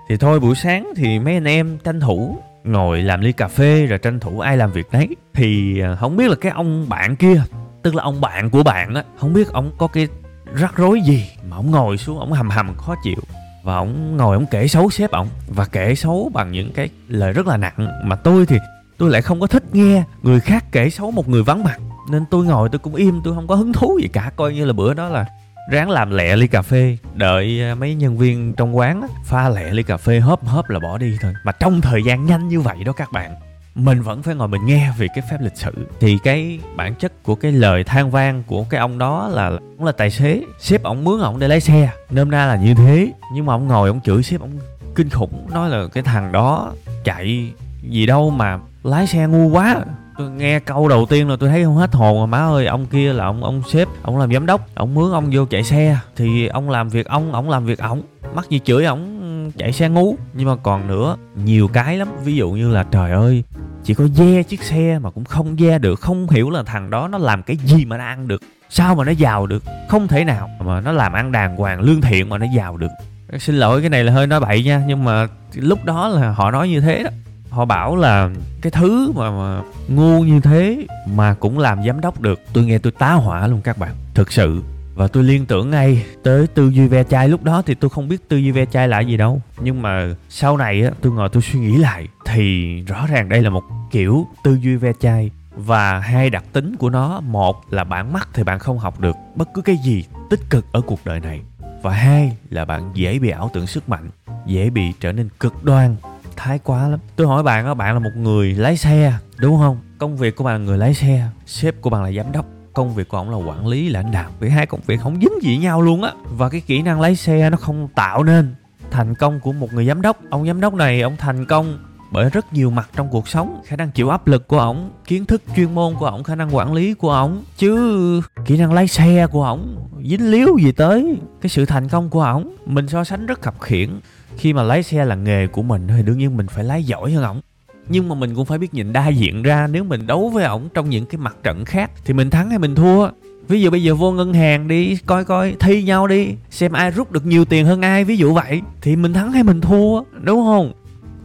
Thì 0.10 0.18
thôi, 0.18 0.40
buổi 0.40 0.56
sáng 0.56 0.94
thì 0.96 1.20
mấy 1.20 1.34
anh 1.34 1.48
em 1.48 1.78
tranh 1.84 2.00
thủ 2.00 2.38
ngồi 2.64 3.02
làm 3.02 3.22
ly 3.22 3.32
cà 3.32 3.48
phê, 3.48 3.86
rồi 3.86 4.00
tranh 4.00 4.20
thủ 4.20 4.40
ai 4.40 4.58
làm 4.58 4.72
việc 4.72 4.88
đấy. 4.92 5.08
Thì 5.34 5.82
không 6.00 6.18
biết 6.18 6.30
là 6.30 6.36
cái 6.42 6.52
ông 6.52 6.90
bạn 6.90 7.16
kia 7.16 7.44
tức 7.84 7.96
là 7.96 8.04
ông 8.04 8.22
bạn 8.22 8.50
của 8.50 8.64
bạn 8.64 8.96
á, 8.96 9.04
không 9.20 9.34
biết 9.34 9.48
ông 9.54 9.72
có 9.78 9.88
cái 9.88 10.08
rắc 10.54 10.76
rối 10.76 11.02
gì 11.02 11.30
mà 11.50 11.56
ông 11.58 11.72
ngồi 11.72 11.98
xuống, 11.98 12.20
ông 12.20 12.32
hầm 12.32 12.50
hầm 12.50 12.76
khó 12.78 12.96
chịu. 13.04 13.20
Và 13.64 13.76
ông 13.76 14.18
ngồi 14.18 14.36
ông 14.36 14.46
kể 14.52 14.68
xấu 14.68 14.90
sếp 14.90 15.12
ông, 15.12 15.28
và 15.48 15.66
kể 15.66 15.96
xấu 15.96 16.32
bằng 16.34 16.52
những 16.52 16.74
cái 16.74 16.90
lời 17.08 17.34
rất 17.34 17.48
là 17.48 17.58
nặng. 17.58 17.88
Mà 18.04 18.16
tôi 18.16 18.46
thì, 18.46 18.58
tôi 18.98 19.10
lại 19.10 19.22
không 19.22 19.40
có 19.40 19.48
thích 19.48 19.64
nghe 19.74 20.04
người 20.22 20.40
khác 20.40 20.66
kể 20.72 20.90
xấu 20.90 21.12
một 21.12 21.30
người 21.30 21.44
vắng 21.44 21.64
mặt. 21.64 21.78
Nên 22.10 22.26
tôi 22.32 22.46
ngồi 22.46 22.70
tôi 22.70 22.80
cũng 22.80 22.96
im, 22.96 23.22
tôi 23.24 23.36
không 23.36 23.48
có 23.48 23.56
hứng 23.56 23.74
thú 23.74 24.00
gì 24.02 24.08
cả. 24.08 24.32
Coi 24.36 24.54
như 24.54 24.66
là 24.66 24.74
bữa 24.74 24.94
đó 24.94 25.10
là 25.10 25.26
ráng 25.72 25.90
làm 25.90 26.12
lẹ 26.12 26.36
ly 26.36 26.48
cà 26.48 26.62
phê. 26.62 26.98
Đợi 27.14 27.62
à, 27.64 27.76
mấy 27.76 27.96
nhân 27.96 28.18
viên 28.18 28.54
trong 28.54 28.78
quán 28.78 29.08
pha 29.26 29.50
lẹ 29.50 29.72
ly 29.72 29.84
cà 29.84 29.98
phê, 29.98 30.20
hớp 30.20 30.46
hớp 30.46 30.70
là 30.70 30.80
bỏ 30.80 30.98
đi 30.98 31.18
thôi. 31.22 31.34
Mà 31.46 31.52
trong 31.52 31.82
thời 31.82 32.04
gian 32.04 32.26
nhanh 32.26 32.48
như 32.48 32.62
vậy 32.62 32.78
đó 32.86 32.92
các 32.92 33.12
bạn 33.12 33.36
mình 33.76 34.02
vẫn 34.02 34.24
phải 34.24 34.36
ngồi 34.36 34.48
mình 34.48 34.66
nghe 34.66 34.92
về 34.98 35.08
cái 35.16 35.24
phép 35.32 35.38
lịch 35.42 35.56
sử. 35.56 35.72
Thì 36.00 36.18
cái 36.24 36.60
bản 36.76 36.96
chất 36.96 37.24
của 37.24 37.36
cái 37.36 37.52
lời 37.52 37.84
than 37.84 38.12
vang 38.12 38.44
của 38.48 38.64
cái 38.70 38.80
ông 38.80 38.98
đó 38.98 39.28
là 39.28 39.52
cũng 39.78 39.86
là 39.86 39.92
tài 39.92 40.12
xế. 40.12 40.42
Sếp 40.60 40.84
ổng 40.84 41.04
mướn 41.04 41.20
ổng 41.20 41.40
để 41.40 41.48
lái 41.48 41.60
xe. 41.60 41.90
Nôm 42.10 42.32
na 42.32 42.46
là 42.46 42.56
như 42.56 42.74
thế. 42.74 43.12
Nhưng 43.34 43.46
mà 43.46 43.54
ông 43.54 43.68
ngồi 43.68 43.90
ông 43.90 44.02
chửi 44.02 44.24
sếp 44.24 44.42
ông 44.42 44.52
kinh 44.96 45.10
khủng. 45.10 45.48
Nói 45.54 45.70
là 45.70 45.88
cái 45.94 46.04
thằng 46.04 46.32
đó 46.32 46.72
chạy 47.04 47.52
gì 47.90 48.06
đâu 48.06 48.30
mà 48.30 48.60
lái 48.84 49.08
xe 49.08 49.28
ngu 49.28 49.50
quá. 49.50 49.76
Tôi 50.18 50.30
nghe 50.30 50.60
câu 50.60 50.88
đầu 50.88 51.06
tiên 51.06 51.30
là 51.30 51.36
tôi 51.40 51.50
thấy 51.50 51.64
không 51.64 51.76
hết 51.76 51.94
hồn 51.94 52.20
mà 52.20 52.26
má 52.26 52.46
ơi, 52.48 52.66
ông 52.66 52.86
kia 52.86 53.14
là 53.14 53.26
ông 53.26 53.44
ông 53.44 53.64
sếp, 53.72 53.88
ông 54.02 54.18
làm 54.18 54.34
giám 54.34 54.46
đốc. 54.46 54.62
Ông 54.76 54.96
mướn 54.96 55.12
ông 55.12 55.30
vô 55.32 55.46
chạy 55.46 55.64
xe. 55.64 55.98
Thì 56.16 56.48
ông 56.48 56.70
làm 56.70 56.90
việc 56.90 57.08
ông 57.08 57.34
ông 57.34 57.50
làm 57.50 57.66
việc 57.66 57.80
ổng. 57.80 58.02
Mắc 58.36 58.50
gì 58.50 58.60
chửi 58.66 58.86
ổng? 58.86 59.21
Chạy 59.58 59.72
xe 59.72 59.90
ngu 59.90 60.16
nhưng 60.34 60.48
mà 60.48 60.56
còn 60.56 60.88
nữa 60.88 61.18
nhiều 61.44 61.68
cái 61.68 61.98
lắm. 61.98 62.08
Ví 62.24 62.36
dụ 62.36 62.52
như 62.52 62.70
là 62.70 62.84
trời 62.84 63.12
ơi 63.12 63.44
chỉ 63.84 63.94
có 63.94 64.04
ve 64.16 64.44
chiếc 64.44 64.64
xe 64.64 65.00
mà 65.00 65.10
cũng 65.10 65.26
không 65.26 65.56
ve 65.56 65.80
được. 65.80 66.00
Không 66.00 66.30
hiểu 66.30 66.50
là 66.50 66.64
thằng 66.64 66.90
đó 66.90 67.08
nó 67.08 67.18
làm 67.18 67.44
cái 67.44 67.58
gì 67.58 67.86
mà 67.86 67.98
nó 67.98 68.04
ăn 68.04 68.28
được. 68.28 68.42
Sao 68.70 68.96
mà 68.96 69.04
nó 69.04 69.12
giàu 69.12 69.48
được? 69.48 69.64
Không 69.90 70.08
thể 70.08 70.24
nào 70.24 70.50
mà 70.60 70.82
nó 70.82 70.92
làm 70.92 71.14
ăn 71.14 71.32
đàng 71.32 71.56
hoàng 71.56 71.82
lương 71.82 72.02
thiện 72.02 72.30
mà 72.30 72.38
nó 72.38 72.46
giàu 72.56 72.78
được. 72.78 72.92
Xin 73.40 73.56
lỗi 73.56 73.82
cái 73.82 73.90
này 73.90 74.04
là 74.04 74.14
hơi 74.14 74.28
nói 74.28 74.40
bậy 74.40 74.64
nha. 74.64 74.84
Nhưng 74.88 75.04
mà 75.04 75.28
lúc 75.56 75.86
đó 75.86 76.08
là 76.08 76.32
họ 76.32 76.52
nói 76.52 76.70
như 76.70 76.82
thế 76.82 77.04
đó. 77.04 77.10
Họ 77.50 77.66
bảo 77.66 77.96
là 77.96 78.30
cái 78.62 78.72
thứ 78.72 79.12
mà, 79.16 79.32
mà 79.32 79.62
ngu 79.88 80.24
như 80.24 80.40
thế 80.40 80.86
mà 81.06 81.36
cũng 81.40 81.60
làm 81.60 81.84
giám 81.88 82.02
đốc 82.02 82.22
được. 82.22 82.40
Tôi 82.54 82.64
nghe 82.64 82.78
tôi 82.78 82.92
tá 82.92 83.14
hỏa 83.14 83.48
luôn 83.48 83.62
các 83.62 83.78
bạn. 83.78 83.92
Thực 84.14 84.32
sự 84.32 84.62
và 84.96 85.08
tôi 85.08 85.24
liên 85.24 85.46
tưởng 85.46 85.70
ngay 85.70 86.06
tới 86.24 86.48
tư 86.48 86.70
duy 86.70 86.88
ve 86.88 87.04
chai. 87.04 87.30
Lúc 87.30 87.44
đó 87.44 87.62
thì 87.66 87.76
tôi 87.76 87.90
không 87.90 88.08
biết 88.08 88.30
tư 88.30 88.38
duy 88.38 88.52
ve 88.52 88.66
chai 88.66 88.88
là 88.88 89.00
gì 89.00 89.18
đâu. 89.18 89.42
Nhưng 89.60 89.82
mà 89.82 90.16
sau 90.30 90.58
này 90.58 90.84
á, 90.84 90.92
tôi 91.02 91.14
ngồi 91.14 91.30
tôi 91.30 91.42
suy 91.42 91.60
nghĩ 91.60 91.78
lại 91.78 92.08
thì 92.26 92.76
rõ 92.82 93.08
ràng 93.08 93.30
đây 93.30 93.42
là 93.42 93.50
một 93.50 93.64
kiểu 93.92 94.28
tư 94.44 94.58
duy 94.62 94.76
ve 94.76 94.92
chai. 95.00 95.32
Và 95.56 96.00
hai 96.00 96.30
đặc 96.30 96.44
tính 96.54 96.76
của 96.76 96.90
nó, 96.90 97.20
một 97.20 97.74
là 97.74 97.84
bạn 97.84 98.14
mắc 98.14 98.30
thì 98.34 98.44
bạn 98.44 98.60
không 98.60 98.80
học 98.80 99.00
được 99.00 99.16
bất 99.36 99.50
cứ 99.54 99.62
cái 99.62 99.78
gì 99.78 100.06
tích 100.30 100.40
cực 100.50 100.66
ở 100.72 100.82
cuộc 100.82 101.00
đời 101.06 101.20
này. 101.20 101.42
Và 101.82 101.92
hai 101.92 102.38
là 102.50 102.66
bạn 102.66 102.92
dễ 102.94 103.20
bị 103.20 103.30
ảo 103.30 103.50
tưởng 103.54 103.68
sức 103.68 103.90
mạnh, 103.90 104.10
dễ 104.46 104.70
bị 104.70 104.94
trở 105.00 105.12
nên 105.12 105.30
cực 105.40 105.64
đoan, 105.64 105.96
thái 106.36 106.60
quá 106.60 106.88
lắm. 106.88 107.00
Tôi 107.16 107.28
hỏi 107.28 107.44
bạn 107.44 107.66
á, 107.66 107.74
bạn 107.74 107.94
là 107.94 108.00
một 108.00 108.12
người 108.16 108.54
lái 108.54 108.78
xe, 108.78 109.14
đúng 109.38 109.58
không? 109.58 109.78
Công 109.98 110.18
việc 110.18 110.36
của 110.36 110.44
bạn 110.44 110.54
là 110.54 110.66
người 110.66 110.78
lái 110.78 110.94
xe, 110.94 111.28
sếp 111.46 111.82
của 111.82 111.90
bạn 111.90 112.04
là 112.04 112.12
giám 112.12 112.32
đốc 112.32 112.46
công 112.74 112.96
việc 112.96 113.08
của 113.08 113.18
ông 113.18 113.30
là 113.30 113.38
quản 113.38 113.68
lý, 113.68 113.90
lãnh 113.90 114.12
đạo. 114.12 114.30
Vì 114.40 114.50
hai 114.50 114.66
công 114.66 114.80
việc 114.86 115.02
không 115.02 115.20
dính 115.22 115.42
gì 115.42 115.58
nhau 115.58 115.82
luôn 115.82 116.04
á. 116.04 116.12
Và 116.24 116.50
cái 116.50 116.62
kỹ 116.62 116.82
năng 116.82 117.02
lái 117.02 117.16
xe 117.16 117.50
nó 117.50 117.58
không 117.58 117.88
tạo 117.96 118.24
nên 118.24 118.56
thành 118.92 119.16
công 119.16 119.40
của 119.40 119.54
một 119.54 119.74
người 119.74 119.86
giám 119.86 120.02
đốc. 120.02 120.18
Ông 120.30 120.48
giám 120.48 120.62
đốc 120.62 120.74
này, 120.74 121.02
ông 121.02 121.16
thành 121.18 121.46
công 121.46 121.78
bởi 122.12 122.30
rất 122.30 122.54
nhiều 122.54 122.70
mặt 122.70 122.90
trong 122.96 123.10
cuộc 123.10 123.28
sống. 123.28 123.62
Khả 123.66 123.76
năng 123.76 123.92
chịu 123.92 124.10
áp 124.10 124.28
lực 124.28 124.48
của 124.48 124.60
ổng, 124.60 124.92
kiến 125.06 125.26
thức 125.26 125.42
chuyên 125.56 125.76
môn 125.76 125.94
của 126.00 126.06
ổng, 126.06 126.24
khả 126.24 126.36
năng 126.36 126.56
quản 126.56 126.74
lý 126.74 126.94
của 126.94 127.12
ổng. 127.12 127.44
Chứ 127.58 128.22
kỹ 128.46 128.58
năng 128.58 128.74
lái 128.74 128.88
xe 128.88 129.28
của 129.32 129.44
ổng 129.44 129.90
dính 130.06 130.32
líu 130.32 130.58
gì 130.64 130.72
tới 130.72 131.18
cái 131.42 131.50
sự 131.50 131.66
thành 131.66 131.90
công 131.90 132.10
của 132.10 132.22
ổng. 132.22 132.56
Mình 132.66 132.88
so 132.88 133.04
sánh 133.04 133.26
rất 133.26 133.42
khập 133.42 133.62
khiển 133.62 134.00
khi 134.38 134.54
mà 134.54 134.64
lái 134.64 134.84
xe 134.84 135.06
là 135.06 135.16
nghề 135.16 135.48
của 135.48 135.62
mình, 135.62 135.88
thì 135.88 136.04
đương 136.04 136.18
nhiên 136.18 136.38
mình 136.38 136.48
phải 136.48 136.64
lái 136.64 136.84
giỏi 136.84 137.12
hơn 137.12 137.24
ổng 137.24 137.42
nhưng 137.92 138.10
mà 138.10 138.16
mình 138.16 138.36
cũng 138.36 138.46
phải 138.46 138.58
biết 138.58 138.74
nhìn 138.74 138.94
đa 138.94 139.08
diện 139.08 139.44
ra. 139.44 139.68
Nếu 139.68 139.84
mình 139.84 140.08
đấu 140.08 140.30
với 140.30 140.44
ổng 140.44 140.70
trong 140.74 140.90
những 140.90 141.06
cái 141.06 141.18
mặt 141.18 141.36
trận 141.44 141.66
khác 141.66 141.92
thì 142.06 142.14
mình 142.14 142.30
thắng 142.30 142.50
hay 142.50 142.60
mình 142.60 142.76
thua? 142.76 143.10
Ví 143.48 143.62
dụ 143.62 143.70
bây 143.70 143.84
giờ 143.84 143.96
vô 143.96 144.12
ngân 144.12 144.34
hàng 144.34 144.68
đi, 144.68 144.98
coi 145.06 145.26
coi, 145.26 145.56
thi 145.60 145.84
nhau 145.84 146.08
đi, 146.08 146.28
xem 146.50 146.72
ai 146.72 146.92
rút 146.92 147.12
được 147.12 147.26
nhiều 147.26 147.46
tiền 147.46 147.66
hơn 147.66 147.82
ai, 147.82 148.04
ví 148.04 148.18
dụ 148.18 148.34
vậy, 148.34 148.62
thì 148.82 148.96
mình 148.96 149.14
thắng 149.14 149.32
hay 149.32 149.44
mình 149.44 149.62
thua, 149.62 150.04
đúng 150.22 150.46
không? 150.46 150.74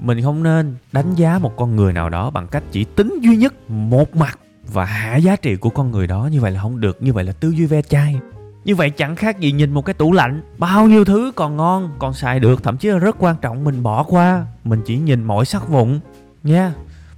Mình 0.01 0.23
không 0.23 0.43
nên 0.43 0.75
đánh 0.93 1.15
giá 1.15 1.39
một 1.39 1.57
con 1.57 1.77
người 1.77 1.93
nào 1.93 2.09
đó 2.09 2.31
bằng 2.31 2.47
cách 2.49 2.63
chỉ 2.73 2.85
tính 2.85 3.19
duy 3.23 3.37
nhất 3.37 3.71
một 3.71 4.17
mặt 4.17 4.39
và 4.73 4.85
hạ 4.85 5.17
giá 5.17 5.37
trị 5.37 5.57
của 5.57 5.71
con 5.71 5.91
người 5.91 6.07
đó. 6.07 6.29
Như 6.33 6.41
vậy 6.41 6.51
là 6.51 6.61
không 6.61 6.81
được, 6.81 7.03
như 7.03 7.13
vậy 7.13 7.25
là 7.25 7.33
tư 7.33 7.51
duy 7.51 7.67
ve 7.67 7.83
chai. 7.83 8.17
Như 8.65 8.75
vậy 8.75 8.91
chẳng 8.91 9.17
khác 9.17 9.41
gì 9.41 9.53
nhìn 9.53 9.73
một 9.73 9.85
cái 9.85 9.95
tủ 9.95 10.13
lạnh, 10.13 10.43
bao 10.59 10.87
nhiêu 10.87 11.05
thứ 11.05 11.33
còn 11.37 11.57
ngon, 11.57 11.91
còn 11.99 12.15
xài 12.15 12.41
được, 12.41 12.63
thậm 12.63 12.77
chí 12.77 12.89
là 12.89 12.99
rất 12.99 13.17
quan 13.19 13.37
trọng, 13.41 13.65
mình 13.65 13.83
bỏ 13.83 14.03
qua. 14.03 14.47
Mình 14.65 14.81
chỉ 14.87 14.97
nhìn 14.97 15.25
mỗi 15.25 15.45
sắc 15.45 15.69
vụn 15.69 16.01
nha. 16.43 16.73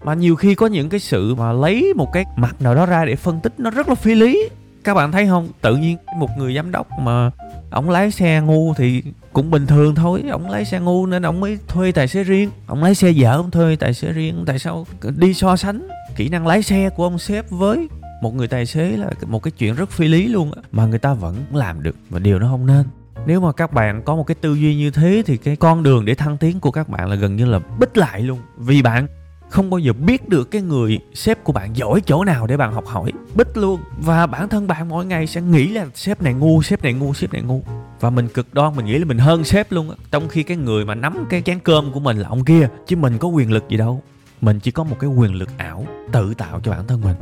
Mà 0.04 0.14
nhiều 0.14 0.36
khi 0.36 0.54
có 0.54 0.66
những 0.66 0.88
cái 0.88 1.00
sự 1.00 1.34
mà 1.34 1.52
lấy 1.52 1.92
một 1.96 2.12
cái 2.12 2.24
mặt 2.36 2.62
nào 2.62 2.74
đó 2.74 2.86
ra 2.86 3.04
để 3.04 3.16
phân 3.16 3.40
tích 3.40 3.52
nó 3.58 3.70
rất 3.70 3.88
là 3.88 3.94
phi 3.94 4.14
lý. 4.14 4.48
Các 4.84 4.94
bạn 4.94 5.12
thấy 5.12 5.26
không? 5.26 5.48
Tự 5.60 5.76
nhiên 5.76 5.96
một 6.18 6.30
người 6.38 6.54
giám 6.54 6.70
đốc 6.70 6.86
mà 7.00 7.30
ông 7.70 7.90
lái 7.90 8.10
xe 8.10 8.40
ngu 8.40 8.74
thì 8.74 9.02
cũng 9.32 9.50
bình 9.50 9.66
thường 9.66 9.94
thôi. 9.94 10.22
Ông 10.30 10.50
lái 10.50 10.64
xe 10.64 10.80
ngu 10.80 11.06
nên 11.06 11.26
ông 11.26 11.40
mới 11.40 11.58
thuê 11.68 11.92
tài 11.92 12.08
xế 12.08 12.22
riêng. 12.22 12.50
Ông 12.66 12.82
lái 12.82 12.94
xe 12.94 13.10
dở 13.10 13.32
ông 13.36 13.50
thuê 13.50 13.76
tài 13.76 13.94
xế 13.94 14.12
riêng. 14.12 14.44
Tại 14.46 14.58
sao 14.58 14.86
đi 15.16 15.34
so 15.34 15.56
sánh 15.56 15.88
kỹ 16.16 16.28
năng 16.28 16.46
lái 16.46 16.62
xe 16.62 16.90
của 16.90 17.04
ông 17.04 17.18
sếp 17.18 17.50
với 17.50 17.88
một 18.22 18.34
người 18.34 18.48
tài 18.48 18.66
xế 18.66 18.96
là 18.96 19.10
một 19.26 19.42
cái 19.42 19.52
chuyện 19.58 19.74
rất 19.74 19.90
phi 19.90 20.08
lý 20.08 20.28
luôn 20.28 20.52
á, 20.52 20.62
mà 20.72 20.86
người 20.86 20.98
ta 20.98 21.14
vẫn 21.14 21.36
làm 21.52 21.82
được 21.82 21.96
và 22.10 22.18
điều 22.18 22.38
nó 22.38 22.48
không 22.50 22.66
nên 22.66 22.84
nếu 23.26 23.40
mà 23.40 23.52
các 23.52 23.72
bạn 23.72 24.02
có 24.02 24.16
một 24.16 24.24
cái 24.26 24.34
tư 24.34 24.54
duy 24.54 24.76
như 24.76 24.90
thế 24.90 25.22
thì 25.26 25.36
cái 25.36 25.56
con 25.56 25.82
đường 25.82 26.04
để 26.04 26.14
thăng 26.14 26.36
tiến 26.36 26.60
của 26.60 26.70
các 26.70 26.88
bạn 26.88 27.08
là 27.10 27.16
gần 27.16 27.36
như 27.36 27.44
là 27.44 27.60
bích 27.78 27.96
lại 27.96 28.22
luôn. 28.22 28.38
Vì 28.56 28.82
bạn 28.82 29.06
không 29.48 29.70
bao 29.70 29.78
giờ 29.78 29.92
biết 29.92 30.28
được 30.28 30.50
cái 30.50 30.62
người 30.62 30.98
sếp 31.14 31.44
của 31.44 31.52
bạn 31.52 31.76
giỏi 31.76 32.00
chỗ 32.06 32.24
nào 32.24 32.46
để 32.46 32.56
bạn 32.56 32.72
học 32.72 32.86
hỏi. 32.86 33.12
Bích 33.34 33.56
luôn. 33.56 33.80
Và 33.98 34.26
bản 34.26 34.48
thân 34.48 34.66
bạn 34.66 34.88
mỗi 34.88 35.06
ngày 35.06 35.26
sẽ 35.26 35.40
nghĩ 35.40 35.68
là 35.68 35.86
sếp 35.94 36.22
này 36.22 36.34
ngu 36.34 36.62
sếp 36.62 36.82
này 36.82 36.92
ngu 36.92 37.14
sếp 37.14 37.32
này 37.32 37.42
ngu. 37.42 37.62
Và 38.00 38.10
mình 38.10 38.28
cực 38.28 38.54
đoan 38.54 38.76
mình 38.76 38.86
nghĩ 38.86 38.98
là 38.98 39.04
mình 39.04 39.18
hơn 39.18 39.44
sếp 39.44 39.72
luôn 39.72 39.90
á. 39.90 39.96
Trong 40.10 40.28
khi 40.28 40.42
cái 40.42 40.56
người 40.56 40.84
mà 40.84 40.94
nắm 40.94 41.26
cái 41.28 41.42
chén 41.42 41.58
cơm 41.60 41.92
của 41.92 42.00
mình 42.00 42.18
là 42.18 42.28
ông 42.28 42.44
kia 42.44 42.68
chứ 42.86 42.96
mình 42.96 43.18
có 43.18 43.28
quyền 43.28 43.52
lực 43.52 43.68
gì 43.68 43.76
đâu. 43.76 44.02
Mình 44.40 44.60
chỉ 44.60 44.70
có 44.70 44.84
một 44.84 44.96
cái 44.98 45.10
quyền 45.10 45.34
lực 45.34 45.48
ảo 45.56 45.86
tự 46.12 46.34
tạo 46.34 46.60
cho 46.60 46.70
bản 46.70 46.86
thân 46.86 47.00
mình. 47.00 47.16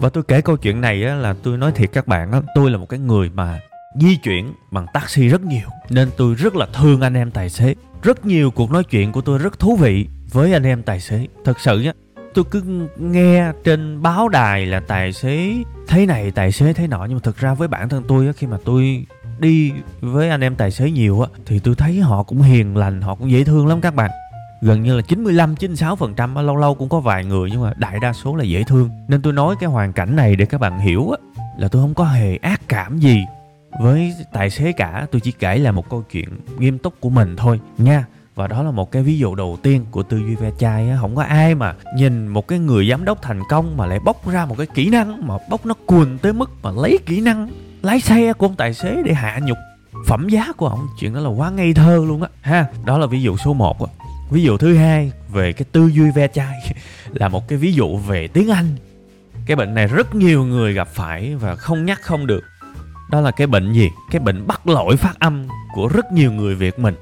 Và 0.00 0.08
tôi 0.08 0.24
kể 0.28 0.40
câu 0.40 0.56
chuyện 0.56 0.80
này 0.80 1.04
á, 1.04 1.14
là 1.14 1.34
tôi 1.42 1.58
nói 1.58 1.72
thiệt 1.72 1.92
các 1.92 2.06
bạn 2.06 2.32
á, 2.32 2.40
tôi 2.54 2.70
là 2.70 2.78
một 2.78 2.88
cái 2.88 3.00
người 3.00 3.30
mà 3.34 3.60
di 4.00 4.16
chuyển 4.16 4.52
bằng 4.70 4.86
taxi 4.92 5.28
rất 5.28 5.42
nhiều. 5.44 5.68
Nên 5.90 6.10
tôi 6.16 6.34
rất 6.34 6.56
là 6.56 6.66
thương 6.72 7.00
anh 7.00 7.14
em 7.14 7.30
tài 7.30 7.50
xế. 7.50 7.74
Rất 8.02 8.26
nhiều 8.26 8.50
cuộc 8.50 8.70
nói 8.70 8.84
chuyện 8.84 9.12
của 9.12 9.20
tôi 9.20 9.38
rất 9.38 9.58
thú 9.58 9.76
vị 9.76 10.06
với 10.32 10.52
anh 10.52 10.62
em 10.62 10.82
tài 10.82 11.00
xế. 11.00 11.26
Thật 11.44 11.60
sự 11.60 11.80
nhá 11.80 11.92
tôi 12.34 12.44
cứ 12.50 12.88
nghe 12.98 13.52
trên 13.64 14.02
báo 14.02 14.28
đài 14.28 14.66
là 14.66 14.80
tài 14.80 15.12
xế 15.12 15.54
thế 15.88 16.06
này 16.06 16.30
tài 16.30 16.52
xế 16.52 16.72
thế 16.72 16.86
nọ. 16.86 17.04
Nhưng 17.04 17.14
mà 17.14 17.20
thực 17.22 17.36
ra 17.36 17.54
với 17.54 17.68
bản 17.68 17.88
thân 17.88 18.04
tôi 18.08 18.26
á, 18.26 18.32
khi 18.36 18.46
mà 18.46 18.56
tôi 18.64 19.06
đi 19.38 19.72
với 20.00 20.30
anh 20.30 20.40
em 20.40 20.56
tài 20.56 20.70
xế 20.70 20.90
nhiều 20.90 21.20
á 21.20 21.28
thì 21.46 21.58
tôi 21.58 21.74
thấy 21.74 22.00
họ 22.00 22.22
cũng 22.22 22.42
hiền 22.42 22.76
lành 22.76 23.00
họ 23.00 23.14
cũng 23.14 23.30
dễ 23.30 23.44
thương 23.44 23.66
lắm 23.66 23.80
các 23.80 23.94
bạn. 23.94 24.10
Gần 24.60 24.82
như 24.82 24.96
là 24.96 25.02
95 25.02 25.56
96 25.56 25.96
phần 25.96 26.14
trăm 26.14 26.34
lâu 26.34 26.56
lâu 26.56 26.74
cũng 26.74 26.88
có 26.88 27.00
vài 27.00 27.24
người 27.24 27.50
nhưng 27.52 27.62
mà 27.62 27.72
đại 27.76 27.98
đa 28.02 28.12
số 28.12 28.36
là 28.36 28.44
dễ 28.44 28.64
thương. 28.64 28.90
Nên 29.08 29.22
tôi 29.22 29.32
nói 29.32 29.54
cái 29.60 29.70
hoàn 29.70 29.92
cảnh 29.92 30.16
này 30.16 30.36
để 30.36 30.46
các 30.46 30.60
bạn 30.60 30.78
hiểu 30.78 31.10
á 31.10 31.18
là 31.58 31.68
tôi 31.68 31.82
không 31.82 31.94
có 31.94 32.04
hề 32.04 32.36
ác 32.36 32.60
cảm 32.68 32.98
gì 32.98 33.24
với 33.80 34.14
tài 34.32 34.50
xế 34.50 34.72
cả, 34.72 35.06
tôi 35.12 35.20
chỉ 35.20 35.32
kể 35.32 35.58
là 35.58 35.72
một 35.72 35.90
câu 35.90 36.04
chuyện 36.10 36.28
nghiêm 36.58 36.78
túc 36.78 37.00
của 37.00 37.10
mình 37.10 37.36
thôi 37.36 37.60
nha. 37.78 38.04
Và 38.34 38.46
đó 38.46 38.62
là 38.62 38.70
một 38.70 38.92
cái 38.92 39.02
ví 39.02 39.18
dụ 39.18 39.34
đầu 39.34 39.58
tiên 39.62 39.86
của 39.90 40.02
tư 40.02 40.18
duy 40.18 40.34
ve 40.34 40.50
chai 40.58 40.90
á. 40.90 40.98
Không 41.00 41.16
có 41.16 41.22
ai 41.22 41.54
mà 41.54 41.74
nhìn 41.96 42.28
một 42.28 42.48
cái 42.48 42.58
người 42.58 42.88
giám 42.90 43.04
đốc 43.04 43.22
thành 43.22 43.42
công 43.48 43.76
mà 43.76 43.86
lại 43.86 43.98
bóc 44.04 44.28
ra 44.28 44.46
một 44.46 44.54
cái 44.58 44.66
kỹ 44.66 44.90
năng 44.90 45.26
mà 45.26 45.34
bóc 45.50 45.66
nó 45.66 45.74
cuồn 45.86 46.18
tới 46.18 46.32
mức 46.32 46.50
mà 46.62 46.70
lấy 46.70 46.98
kỹ 47.06 47.20
năng 47.20 47.48
lái 47.82 48.00
xe 48.00 48.32
của 48.32 48.46
ông 48.46 48.56
tài 48.56 48.74
xế 48.74 49.02
để 49.04 49.14
hạ 49.14 49.40
nhục 49.42 49.58
phẩm 50.06 50.28
giá 50.28 50.52
của 50.56 50.68
ông. 50.68 50.86
Chuyện 51.00 51.14
đó 51.14 51.20
là 51.20 51.28
quá 51.28 51.50
ngây 51.50 51.74
thơ 51.74 52.04
luôn 52.08 52.22
á. 52.22 52.28
Ha, 52.40 52.66
đó 52.84 52.98
là 52.98 53.06
ví 53.06 53.22
dụ 53.22 53.36
số 53.36 53.52
1 53.52 53.84
á. 53.84 53.92
Ví 54.30 54.42
dụ 54.42 54.56
thứ 54.56 54.76
hai 54.76 55.12
về 55.32 55.52
cái 55.52 55.66
tư 55.72 55.86
duy 55.86 56.10
ve 56.10 56.28
chai 56.28 56.74
là 57.12 57.28
một 57.28 57.48
cái 57.48 57.58
ví 57.58 57.72
dụ 57.72 57.96
về 57.96 58.28
tiếng 58.28 58.50
anh. 58.50 58.76
Cái 59.46 59.56
bệnh 59.56 59.74
này 59.74 59.86
rất 59.86 60.14
nhiều 60.14 60.44
người 60.44 60.72
gặp 60.72 60.88
phải 60.88 61.34
và 61.34 61.54
không 61.54 61.84
nhắc 61.84 62.02
không 62.02 62.26
được 62.26 62.44
đó 63.10 63.20
là 63.20 63.30
cái 63.30 63.46
bệnh 63.46 63.72
gì? 63.72 63.90
Cái 64.10 64.20
bệnh 64.20 64.46
bắt 64.46 64.66
lỗi 64.66 64.96
phát 64.96 65.18
âm 65.18 65.46
của 65.74 65.88
rất 65.88 66.12
nhiều 66.12 66.32
người 66.32 66.54
việt 66.54 66.78
mình. 66.78 66.94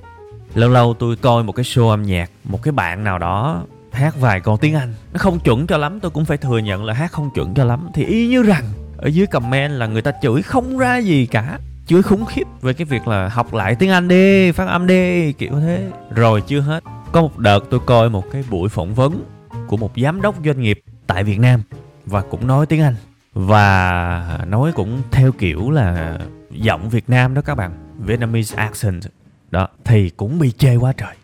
Lâu 0.55 0.71
lâu 0.71 0.95
tôi 0.95 1.17
coi 1.17 1.43
một 1.45 1.53
cái 1.53 1.65
show 1.65 1.89
âm 1.89 2.03
nhạc, 2.03 2.31
một 2.45 2.63
cái 2.63 2.73
bạn 2.73 3.05
nào 3.05 3.19
đó 3.19 3.63
hát 3.93 4.15
vài 4.21 4.41
câu 4.41 4.57
tiếng 4.57 4.75
anh. 4.75 4.95
Nó 5.13 5.19
không 5.19 5.41
chuẩn 5.41 5.67
cho 5.67 5.77
lắm, 5.77 6.01
tôi 6.01 6.11
cũng 6.11 6.25
phải 6.25 6.37
thừa 6.37 6.59
nhận 6.59 6.85
là 6.85 6.95
hát 6.95 7.13
không 7.13 7.31
chuẩn 7.35 7.55
cho 7.55 7.65
lắm. 7.65 7.89
Thì 7.95 8.05
y 8.05 8.27
như 8.27 8.43
rằng, 8.43 8.65
ở 8.97 9.07
dưới 9.07 9.27
comment 9.27 9.73
là 9.73 9.87
người 9.87 10.03
ta 10.03 10.13
chửi 10.23 10.43
không 10.43 10.79
ra 10.79 10.99
gì 10.99 11.27
cả. 11.27 11.59
Chửi 11.87 12.03
khủng 12.03 12.25
khiếp 12.25 12.45
về 12.63 12.73
cái 12.73 12.85
việc 12.85 13.09
là 13.09 13.29
học 13.29 13.55
lại 13.55 13.75
tiếng 13.75 13.91
anh 13.91 14.09
đi, 14.09 14.53
phát 14.53 14.69
âm 14.69 14.87
đi, 14.87 15.33
kiểu 15.33 15.53
thế. 15.61 15.91
Rồi 16.11 16.41
chưa 16.41 16.61
hết. 16.61 16.85
Có 17.13 17.23
một 17.23 17.39
đợt 17.39 17.61
tôi 17.71 17.81
coi 17.87 18.11
một 18.11 18.25
cái 18.33 18.45
buổi 18.51 18.69
phỏng 18.69 18.95
vấn 18.95 19.25
của 19.67 19.77
một 19.77 19.93
giám 19.97 20.23
đốc 20.23 20.35
doanh 20.45 20.61
nghiệp 20.61 20.83
tại 21.07 21.25
việt 21.25 21.39
nam 21.39 21.63
và 22.07 22.21
cũng 22.21 22.47
nói 22.47 22.67
tiếng 22.67 22.81
anh 22.81 22.95
và 23.35 24.45
nói 24.49 24.73
cũng 24.73 25.03
theo 25.11 25.33
kiểu 25.33 25.71
là 25.71 26.19
giọng 26.51 26.89
việt 26.89 27.11
nam 27.11 27.35
đó 27.35 27.43
các 27.43 27.55
bạn, 27.55 27.73
vietnamese 27.99 28.57
accent, 28.57 29.03
đó, 29.51 29.69
thì 29.85 30.11
cũng 30.11 30.39
bị 30.39 30.51
chê 30.51 30.77
quá 30.77 30.93
trời. 30.97 31.15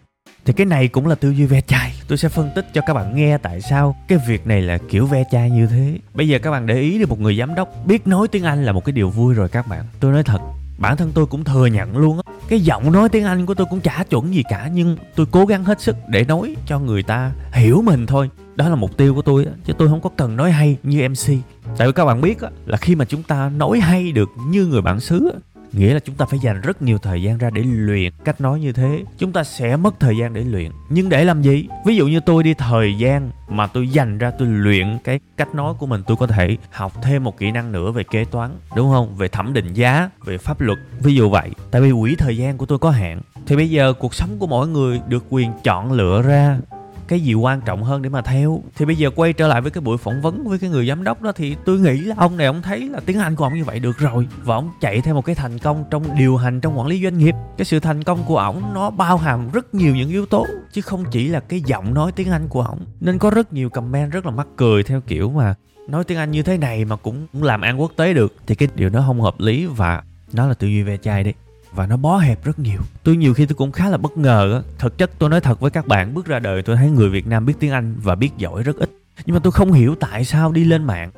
Thì 0.44 0.52
cái 0.52 0.66
này 0.66 0.88
cũng 0.88 1.06
là 1.06 1.14
tư 1.14 1.30
duy 1.30 1.46
ve 1.46 1.60
chai. 1.60 1.92
Tôi 2.08 2.18
sẽ 2.18 2.28
phân 2.28 2.50
tích 2.54 2.66
cho 2.74 2.80
các 2.86 2.94
bạn 2.94 3.16
nghe 3.16 3.38
tại 3.38 3.60
sao 3.60 3.96
cái 4.08 4.18
việc 4.26 4.46
này 4.46 4.62
là 4.62 4.78
kiểu 4.88 5.06
ve 5.06 5.24
chai 5.30 5.50
như 5.50 5.66
thế. 5.66 5.98
Bây 6.14 6.28
giờ 6.28 6.38
các 6.38 6.50
bạn 6.50 6.66
để 6.66 6.80
ý 6.80 6.98
đi, 6.98 7.04
một 7.04 7.20
người 7.20 7.36
giám 7.36 7.54
đốc 7.54 7.68
biết 7.86 8.06
nói 8.06 8.28
tiếng 8.28 8.44
anh 8.44 8.64
là 8.64 8.72
một 8.72 8.84
cái 8.84 8.92
điều 8.92 9.10
vui 9.10 9.34
rồi 9.34 9.48
các 9.48 9.68
bạn. 9.68 9.84
Tôi 10.00 10.12
nói 10.12 10.22
thật, 10.22 10.38
bản 10.78 10.96
thân 10.96 11.12
tôi 11.14 11.26
cũng 11.26 11.44
thừa 11.44 11.66
nhận 11.66 11.96
luôn 11.96 12.20
á 12.26 12.29
cái 12.50 12.60
giọng 12.60 12.92
nói 12.92 13.08
tiếng 13.08 13.24
anh 13.24 13.46
của 13.46 13.54
tôi 13.54 13.66
cũng 13.70 13.80
chả 13.80 14.04
chuẩn 14.10 14.34
gì 14.34 14.42
cả 14.48 14.70
nhưng 14.72 14.96
tôi 15.16 15.26
cố 15.30 15.46
gắng 15.46 15.64
hết 15.64 15.80
sức 15.80 15.96
để 16.08 16.24
nói 16.24 16.56
cho 16.66 16.78
người 16.78 17.02
ta 17.02 17.32
hiểu 17.52 17.82
mình 17.82 18.06
thôi 18.06 18.30
đó 18.56 18.68
là 18.68 18.74
mục 18.74 18.96
tiêu 18.96 19.14
của 19.14 19.22
tôi 19.22 19.44
đó. 19.44 19.50
chứ 19.64 19.72
tôi 19.78 19.88
không 19.88 20.00
có 20.00 20.10
cần 20.16 20.36
nói 20.36 20.50
hay 20.50 20.76
như 20.82 21.08
mc 21.08 21.26
tại 21.78 21.86
vì 21.86 21.92
các 21.92 22.04
bạn 22.04 22.20
biết 22.20 22.42
đó, 22.42 22.48
là 22.66 22.76
khi 22.76 22.94
mà 22.94 23.04
chúng 23.04 23.22
ta 23.22 23.48
nói 23.48 23.80
hay 23.80 24.12
được 24.12 24.28
như 24.46 24.66
người 24.66 24.82
bản 24.82 25.00
xứ 25.00 25.32
nghĩa 25.72 25.94
là 25.94 26.00
chúng 26.00 26.14
ta 26.14 26.26
phải 26.26 26.38
dành 26.38 26.60
rất 26.60 26.82
nhiều 26.82 26.98
thời 26.98 27.22
gian 27.22 27.38
ra 27.38 27.50
để 27.50 27.62
luyện 27.62 28.12
cách 28.24 28.40
nói 28.40 28.60
như 28.60 28.72
thế. 28.72 29.04
Chúng 29.18 29.32
ta 29.32 29.44
sẽ 29.44 29.76
mất 29.76 30.00
thời 30.00 30.16
gian 30.16 30.34
để 30.34 30.44
luyện. 30.44 30.70
Nhưng 30.88 31.08
để 31.08 31.24
làm 31.24 31.42
gì? 31.42 31.68
Ví 31.86 31.96
dụ 31.96 32.06
như 32.06 32.20
tôi 32.26 32.42
đi 32.42 32.54
thời 32.54 32.98
gian 32.98 33.30
mà 33.48 33.66
tôi 33.66 33.88
dành 33.88 34.18
ra 34.18 34.30
tôi 34.30 34.48
luyện 34.48 34.98
cái 35.04 35.20
cách 35.36 35.54
nói 35.54 35.74
của 35.78 35.86
mình, 35.86 36.02
tôi 36.06 36.16
có 36.16 36.26
thể 36.26 36.56
học 36.70 36.92
thêm 37.02 37.24
một 37.24 37.38
kỹ 37.38 37.50
năng 37.50 37.72
nữa 37.72 37.90
về 37.90 38.02
kế 38.10 38.24
toán, 38.24 38.50
đúng 38.76 38.90
không? 38.90 39.16
Về 39.16 39.28
thẩm 39.28 39.52
định 39.52 39.72
giá, 39.74 40.10
về 40.24 40.38
pháp 40.38 40.60
luật. 40.60 40.78
Ví 41.02 41.14
dụ 41.14 41.30
vậy. 41.30 41.50
Tại 41.70 41.82
vì 41.82 41.92
quỹ 42.00 42.14
thời 42.14 42.36
gian 42.36 42.58
của 42.58 42.66
tôi 42.66 42.78
có 42.78 42.90
hạn. 42.90 43.20
Thì 43.46 43.56
bây 43.56 43.70
giờ 43.70 43.92
cuộc 43.92 44.14
sống 44.14 44.38
của 44.38 44.46
mỗi 44.46 44.68
người 44.68 45.00
được 45.08 45.24
quyền 45.30 45.50
chọn 45.64 45.92
lựa 45.92 46.22
ra 46.22 46.58
cái 47.10 47.20
gì 47.20 47.34
quan 47.34 47.60
trọng 47.60 47.82
hơn 47.82 48.02
để 48.02 48.08
mà 48.08 48.22
theo? 48.22 48.62
Thì 48.76 48.84
bây 48.84 48.96
giờ 48.96 49.10
quay 49.16 49.32
trở 49.32 49.46
lại 49.48 49.60
với 49.60 49.70
cái 49.70 49.80
buổi 49.80 49.98
phỏng 49.98 50.22
vấn 50.22 50.48
với 50.48 50.58
cái 50.58 50.70
người 50.70 50.88
giám 50.88 51.04
đốc 51.04 51.22
đó 51.22 51.32
thì 51.32 51.56
tôi 51.64 51.78
nghĩ 51.78 52.00
là 52.00 52.14
ông 52.18 52.36
này, 52.36 52.46
ông 52.46 52.62
thấy 52.62 52.88
là 52.88 53.00
tiếng 53.06 53.18
anh 53.18 53.36
của 53.36 53.44
ông 53.44 53.54
như 53.54 53.64
vậy 53.64 53.78
được 53.78 53.98
rồi 53.98 54.28
và 54.44 54.54
ông 54.54 54.70
chạy 54.80 55.00
theo 55.00 55.14
một 55.14 55.24
cái 55.24 55.34
thành 55.34 55.58
công 55.58 55.84
trong 55.90 56.04
điều 56.18 56.36
hành 56.36 56.60
trong 56.60 56.78
quản 56.78 56.86
lý 56.86 57.02
doanh 57.02 57.18
nghiệp. 57.18 57.34
Cái 57.58 57.64
sự 57.64 57.80
thành 57.80 58.04
công 58.04 58.24
của 58.26 58.38
ổng 58.38 58.62
nó 58.74 58.90
bao 58.90 59.16
hàm 59.16 59.50
rất 59.50 59.74
nhiều 59.74 59.96
những 59.96 60.08
yếu 60.08 60.26
tố, 60.26 60.46
chứ 60.72 60.80
không 60.80 61.04
chỉ 61.10 61.28
là 61.28 61.40
cái 61.40 61.60
giọng 61.60 61.94
nói 61.94 62.12
tiếng 62.12 62.30
anh 62.30 62.48
của 62.48 62.62
ổng. 62.62 62.80
Nên 63.00 63.18
có 63.18 63.30
rất 63.30 63.52
nhiều 63.52 63.70
comment 63.70 64.12
rất 64.12 64.26
là 64.26 64.32
mắc 64.32 64.46
cười 64.56 64.82
theo 64.82 65.00
kiểu 65.00 65.30
mà 65.30 65.54
nói 65.88 66.04
tiếng 66.04 66.18
anh 66.18 66.30
như 66.30 66.42
thế 66.42 66.58
này 66.58 66.84
mà 66.84 66.96
cũng 66.96 67.26
làm 67.32 67.60
ăn 67.60 67.80
quốc 67.80 67.92
tế 67.96 68.14
được. 68.14 68.34
Thì 68.46 68.54
cái 68.54 68.68
điều 68.74 68.88
đó 68.88 69.04
không 69.06 69.20
hợp 69.20 69.40
lý 69.40 69.66
và 69.66 70.02
nó 70.32 70.46
là 70.46 70.54
tư 70.54 70.66
duy 70.66 70.82
ve 70.82 70.96
chai 70.96 71.24
đấy 71.24 71.34
và 71.72 71.86
nó 71.86 71.96
bó 71.96 72.18
hẹp 72.18 72.44
rất 72.44 72.58
nhiều. 72.58 72.80
Tôi 73.02 73.16
nhiều 73.16 73.34
khi 73.34 73.46
tôi 73.46 73.54
cũng 73.54 73.72
khá 73.72 73.88
là 73.88 73.96
bất 73.96 74.16
ngờ 74.16 74.52
á. 74.54 74.70
Thực 74.78 74.98
chất 74.98 75.10
tôi 75.18 75.30
nói 75.30 75.40
thật 75.40 75.60
với 75.60 75.70
các 75.70 75.86
bạn, 75.86 76.14
bước 76.14 76.26
ra 76.26 76.38
đời 76.38 76.62
tôi 76.62 76.76
thấy 76.76 76.90
người 76.90 77.08
việt 77.08 77.26
nam 77.26 77.46
biết 77.46 77.54
tiếng 77.60 77.70
anh 77.70 77.94
và 78.02 78.14
biết 78.14 78.30
giỏi 78.36 78.62
rất 78.62 78.76
ít. 78.76 78.90
Nhưng 79.26 79.34
mà 79.34 79.40
tôi 79.40 79.52
không 79.52 79.72
hiểu 79.72 79.94
tại 79.94 80.24
sao 80.24 80.52
đi 80.52 80.64
lên 80.64 80.84
mạng 80.84 81.10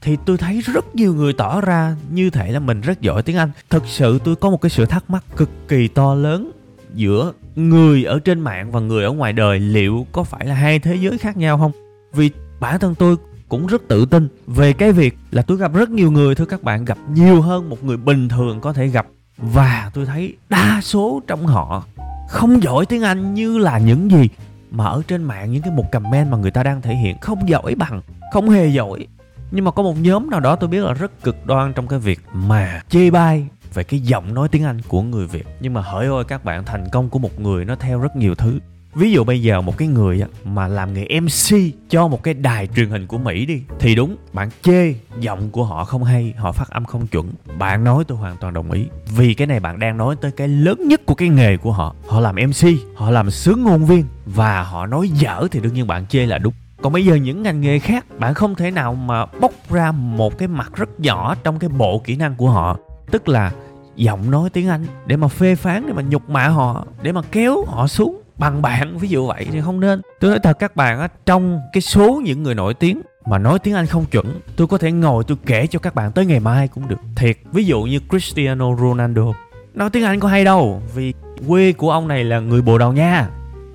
thì 0.00 0.16
tôi 0.26 0.36
thấy 0.36 0.60
rất 0.60 0.94
nhiều 0.94 1.14
người 1.14 1.32
tỏ 1.32 1.60
ra 1.60 1.96
như 2.10 2.30
thể 2.30 2.52
là 2.52 2.58
mình 2.58 2.80
rất 2.80 3.00
giỏi 3.00 3.22
tiếng 3.22 3.36
anh. 3.36 3.50
Thực 3.70 3.82
sự 3.86 4.18
tôi 4.24 4.36
có 4.36 4.50
một 4.50 4.60
cái 4.60 4.70
sự 4.70 4.86
thắc 4.86 5.10
mắc 5.10 5.24
cực 5.36 5.50
kỳ 5.68 5.88
to 5.88 6.14
lớn 6.14 6.50
giữa 6.94 7.32
người 7.56 8.04
ở 8.04 8.18
trên 8.18 8.40
mạng 8.40 8.70
và 8.70 8.80
người 8.80 9.04
ở 9.04 9.10
ngoài 9.10 9.32
đời 9.32 9.60
liệu 9.60 10.06
có 10.12 10.24
phải 10.24 10.46
là 10.46 10.54
hai 10.54 10.78
thế 10.78 10.96
giới 10.96 11.18
khác 11.18 11.36
nhau 11.36 11.58
không? 11.58 11.72
Vì 12.12 12.30
bản 12.60 12.80
thân 12.80 12.94
tôi 12.94 13.16
cũng 13.48 13.66
rất 13.66 13.88
tự 13.88 14.06
tin 14.06 14.28
về 14.46 14.72
cái 14.72 14.92
việc 14.92 15.18
là 15.30 15.42
tôi 15.42 15.58
gặp 15.58 15.74
rất 15.74 15.90
nhiều 15.90 16.10
người. 16.10 16.34
Thôi 16.34 16.46
các 16.50 16.62
bạn, 16.62 16.84
gặp 16.84 16.98
nhiều 17.14 17.40
hơn 17.40 17.68
một 17.68 17.84
người 17.84 17.96
bình 17.96 18.28
thường 18.28 18.60
có 18.60 18.72
thể 18.72 18.86
gặp 18.86 19.06
và 19.38 19.90
tôi 19.94 20.06
thấy 20.06 20.36
đa 20.48 20.80
số 20.82 21.22
trong 21.26 21.46
họ 21.46 21.84
không 22.28 22.62
giỏi 22.62 22.86
tiếng 22.86 23.02
anh 23.02 23.34
như 23.34 23.58
là 23.58 23.78
những 23.78 24.10
gì 24.10 24.28
mà 24.70 24.84
ở 24.84 25.02
trên 25.08 25.22
mạng, 25.24 25.52
những 25.52 25.62
cái 25.62 25.72
một 25.72 25.92
comment 25.92 26.30
mà 26.30 26.38
người 26.38 26.50
ta 26.50 26.62
đang 26.62 26.82
thể 26.82 26.94
hiện. 26.94 27.18
Không 27.20 27.48
giỏi 27.48 27.74
bằng, 27.74 28.02
không 28.32 28.50
hề 28.50 28.66
giỏi. 28.66 29.06
Nhưng 29.50 29.64
mà 29.64 29.70
có 29.70 29.82
một 29.82 29.94
nhóm 30.00 30.30
nào 30.30 30.40
đó 30.40 30.56
tôi 30.56 30.68
biết 30.68 30.84
là 30.84 30.92
rất 30.92 31.22
cực 31.22 31.46
đoan 31.46 31.72
trong 31.72 31.86
cái 31.86 31.98
việc 31.98 32.20
mà 32.32 32.82
chê 32.88 33.10
bai 33.10 33.46
về 33.74 33.84
cái 33.84 34.00
giọng 34.00 34.34
nói 34.34 34.48
tiếng 34.48 34.64
Anh 34.64 34.80
của 34.88 35.02
người 35.02 35.26
Việt. 35.26 35.46
Nhưng 35.60 35.74
mà 35.74 35.80
hỡi 35.80 36.06
ơi 36.06 36.24
các 36.28 36.44
bạn, 36.44 36.64
thành 36.64 36.88
công 36.92 37.08
của 37.08 37.18
một 37.18 37.40
người 37.40 37.64
nó 37.64 37.74
theo 37.76 37.98
rất 37.98 38.16
nhiều 38.16 38.34
thứ 38.34 38.58
ví 38.96 39.12
dụ 39.12 39.24
bây 39.24 39.42
giờ 39.42 39.60
một 39.60 39.78
cái 39.78 39.88
người 39.88 40.22
mà 40.44 40.68
làm 40.68 40.94
nghề 40.94 41.20
mc 41.20 41.56
cho 41.88 42.08
một 42.08 42.22
cái 42.22 42.34
đài 42.34 42.66
truyền 42.76 42.90
hình 42.90 43.06
của 43.06 43.18
mỹ 43.18 43.46
đi, 43.46 43.62
thì 43.78 43.94
đúng, 43.94 44.16
bạn 44.32 44.50
chê 44.62 44.94
giọng 45.20 45.50
của 45.50 45.64
họ 45.64 45.84
không 45.84 46.04
hay, 46.04 46.34
họ 46.36 46.52
phát 46.52 46.70
âm 46.70 46.84
không 46.84 47.06
chuẩn. 47.06 47.32
Bạn 47.58 47.84
nói 47.84 48.04
tôi 48.08 48.18
hoàn 48.18 48.36
toàn 48.36 48.54
đồng 48.54 48.70
ý. 48.70 48.86
Vì 49.16 49.34
cái 49.34 49.46
này 49.46 49.60
bạn 49.60 49.78
đang 49.78 49.96
nói 49.96 50.16
tới 50.20 50.30
cái 50.30 50.48
lớn 50.48 50.88
nhất 50.88 51.06
của 51.06 51.14
cái 51.14 51.28
nghề 51.28 51.56
của 51.56 51.72
họ. 51.72 51.94
Họ 52.08 52.20
làm 52.20 52.34
mc 52.34 52.68
họ 52.94 53.10
làm 53.10 53.30
sướng 53.30 53.64
ngôn 53.64 53.84
viên 53.84 54.04
và 54.26 54.62
họ 54.62 54.86
nói 54.86 55.08
dở 55.08 55.48
thì 55.50 55.60
đương 55.60 55.74
nhiên 55.74 55.86
bạn 55.86 56.06
chê 56.06 56.26
là 56.26 56.38
đúng. 56.38 56.54
Còn 56.82 56.92
bây 56.92 57.04
giờ 57.04 57.14
những 57.14 57.42
ngành 57.42 57.60
nghề 57.60 57.78
khác, 57.78 58.06
bạn 58.18 58.34
không 58.34 58.54
thể 58.54 58.70
nào 58.70 58.94
mà 58.94 59.26
bóc 59.26 59.52
ra 59.70 59.92
một 59.92 60.38
cái 60.38 60.48
mặt 60.48 60.72
rất 60.74 61.00
nhỏ 61.00 61.34
trong 61.44 61.58
cái 61.58 61.70
bộ 61.70 61.98
kỹ 62.04 62.16
năng 62.16 62.34
của 62.34 62.50
họ. 62.50 62.76
Tức 63.10 63.28
là 63.28 63.52
giọng 63.96 64.30
nói 64.30 64.50
tiếng 64.50 64.68
anh 64.68 64.86
để 65.06 65.16
mà 65.16 65.28
phê 65.28 65.54
phán, 65.54 65.86
để 65.86 65.92
mà 65.92 66.02
nhục 66.02 66.30
mạ 66.30 66.48
họ, 66.48 66.86
để 67.02 67.12
mà 67.12 67.22
kéo 67.32 67.64
họ 67.66 67.86
xuống 67.86 68.22
bằng 68.38 68.62
bạn, 68.62 68.98
ví 68.98 69.08
dụ 69.08 69.26
vậy 69.26 69.46
thì 69.52 69.60
không 69.60 69.80
nên. 69.80 70.02
Tôi 70.20 70.30
nói 70.30 70.40
thật 70.42 70.58
các 70.58 70.76
bạn 70.76 71.00
á, 71.00 71.08
trong 71.26 71.60
cái 71.72 71.80
số 71.80 72.22
những 72.24 72.42
người 72.42 72.54
nổi 72.54 72.74
tiếng 72.74 73.00
mà 73.26 73.38
nói 73.38 73.58
tiếng 73.58 73.74
Anh 73.74 73.86
không 73.86 74.04
chuẩn, 74.06 74.40
tôi 74.56 74.66
có 74.66 74.78
thể 74.78 74.92
ngồi 74.92 75.24
tôi 75.24 75.36
kể 75.46 75.66
cho 75.66 75.78
các 75.78 75.94
bạn 75.94 76.12
tới 76.12 76.26
ngày 76.26 76.40
mai 76.40 76.68
cũng 76.68 76.88
được. 76.88 76.96
Thiệt, 77.16 77.38
ví 77.52 77.64
dụ 77.64 77.82
như 77.82 78.00
Cristiano 78.10 78.76
Ronaldo. 78.76 79.32
Nói 79.74 79.90
tiếng 79.90 80.04
Anh 80.04 80.20
có 80.20 80.28
hay 80.28 80.44
đâu, 80.44 80.82
vì 80.94 81.14
quê 81.48 81.72
của 81.72 81.90
ông 81.90 82.08
này 82.08 82.24
là 82.24 82.40
người 82.40 82.62
Bồ 82.62 82.78
Đào 82.78 82.92
Nha. 82.92 83.28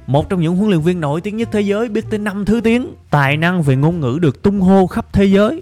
Một 0.07 0.29
trong 0.29 0.41
những 0.41 0.55
huấn 0.55 0.69
luyện 0.69 0.81
viên 0.81 0.99
nổi 0.99 1.21
tiếng 1.21 1.37
nhất 1.37 1.49
thế 1.51 1.61
giới, 1.61 1.89
biết 1.89 2.05
tới 2.09 2.19
năm 2.19 2.45
thứ 2.45 2.61
tiếng, 2.61 2.95
tài 3.09 3.37
năng 3.37 3.61
về 3.61 3.75
ngôn 3.75 3.99
ngữ 3.99 4.19
được 4.21 4.43
tung 4.43 4.61
hô 4.61 4.87
khắp 4.87 5.05
thế 5.13 5.25
giới 5.25 5.61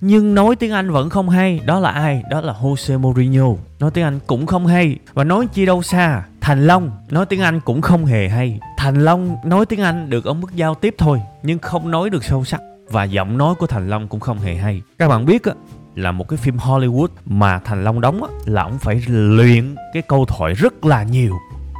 nhưng 0.00 0.34
nói 0.34 0.56
tiếng 0.56 0.72
Anh 0.72 0.90
vẫn 0.90 1.10
không 1.10 1.28
hay 1.28 1.60
đó 1.66 1.80
là 1.80 1.90
ai? 1.90 2.22
Đó 2.30 2.40
là 2.40 2.54
Jose 2.62 2.98
Mourinho. 2.98 3.46
Nói 3.80 3.90
tiếng 3.90 4.04
Anh 4.04 4.18
cũng 4.26 4.46
không 4.46 4.66
hay. 4.66 4.96
Và 5.14 5.24
nói 5.24 5.46
chi 5.46 5.66
đâu 5.66 5.82
xa 5.82 6.22
Thành 6.40 6.66
Long 6.66 6.90
nói 7.10 7.26
tiếng 7.26 7.40
Anh 7.40 7.60
cũng 7.60 7.80
không 7.80 8.06
hề 8.06 8.28
hay. 8.28 8.60
Thành 8.76 9.04
Long 9.04 9.36
nói 9.44 9.66
tiếng 9.66 9.80
Anh 9.80 10.10
được 10.10 10.24
ở 10.24 10.32
mức 10.32 10.54
giao 10.54 10.74
tiếp 10.74 10.94
thôi 10.98 11.20
nhưng 11.42 11.58
không 11.58 11.90
nói 11.90 12.10
được 12.10 12.24
sâu 12.24 12.44
sắc. 12.44 12.60
Và 12.90 13.04
giọng 13.04 13.38
nói 13.38 13.54
của 13.54 13.66
Thành 13.66 13.90
Long 13.90 14.08
cũng 14.08 14.20
không 14.20 14.38
hề 14.38 14.54
hay. 14.54 14.82
Các 14.98 15.08
bạn 15.08 15.26
biết 15.26 15.44
á 15.44 15.52
là 15.94 16.12
một 16.12 16.28
cái 16.28 16.36
phim 16.36 16.56
Hollywood 16.56 17.08
mà 17.26 17.58
Thành 17.58 17.84
Long 17.84 18.00
đóng 18.00 18.22
á, 18.22 18.28
là 18.44 18.62
ông 18.62 18.78
phải 18.78 19.02
luyện 19.08 19.74
cái 19.92 20.02
câu 20.02 20.24
thoại 20.24 20.54
rất 20.54 20.84
là 20.84 21.02
nhiều 21.02 21.34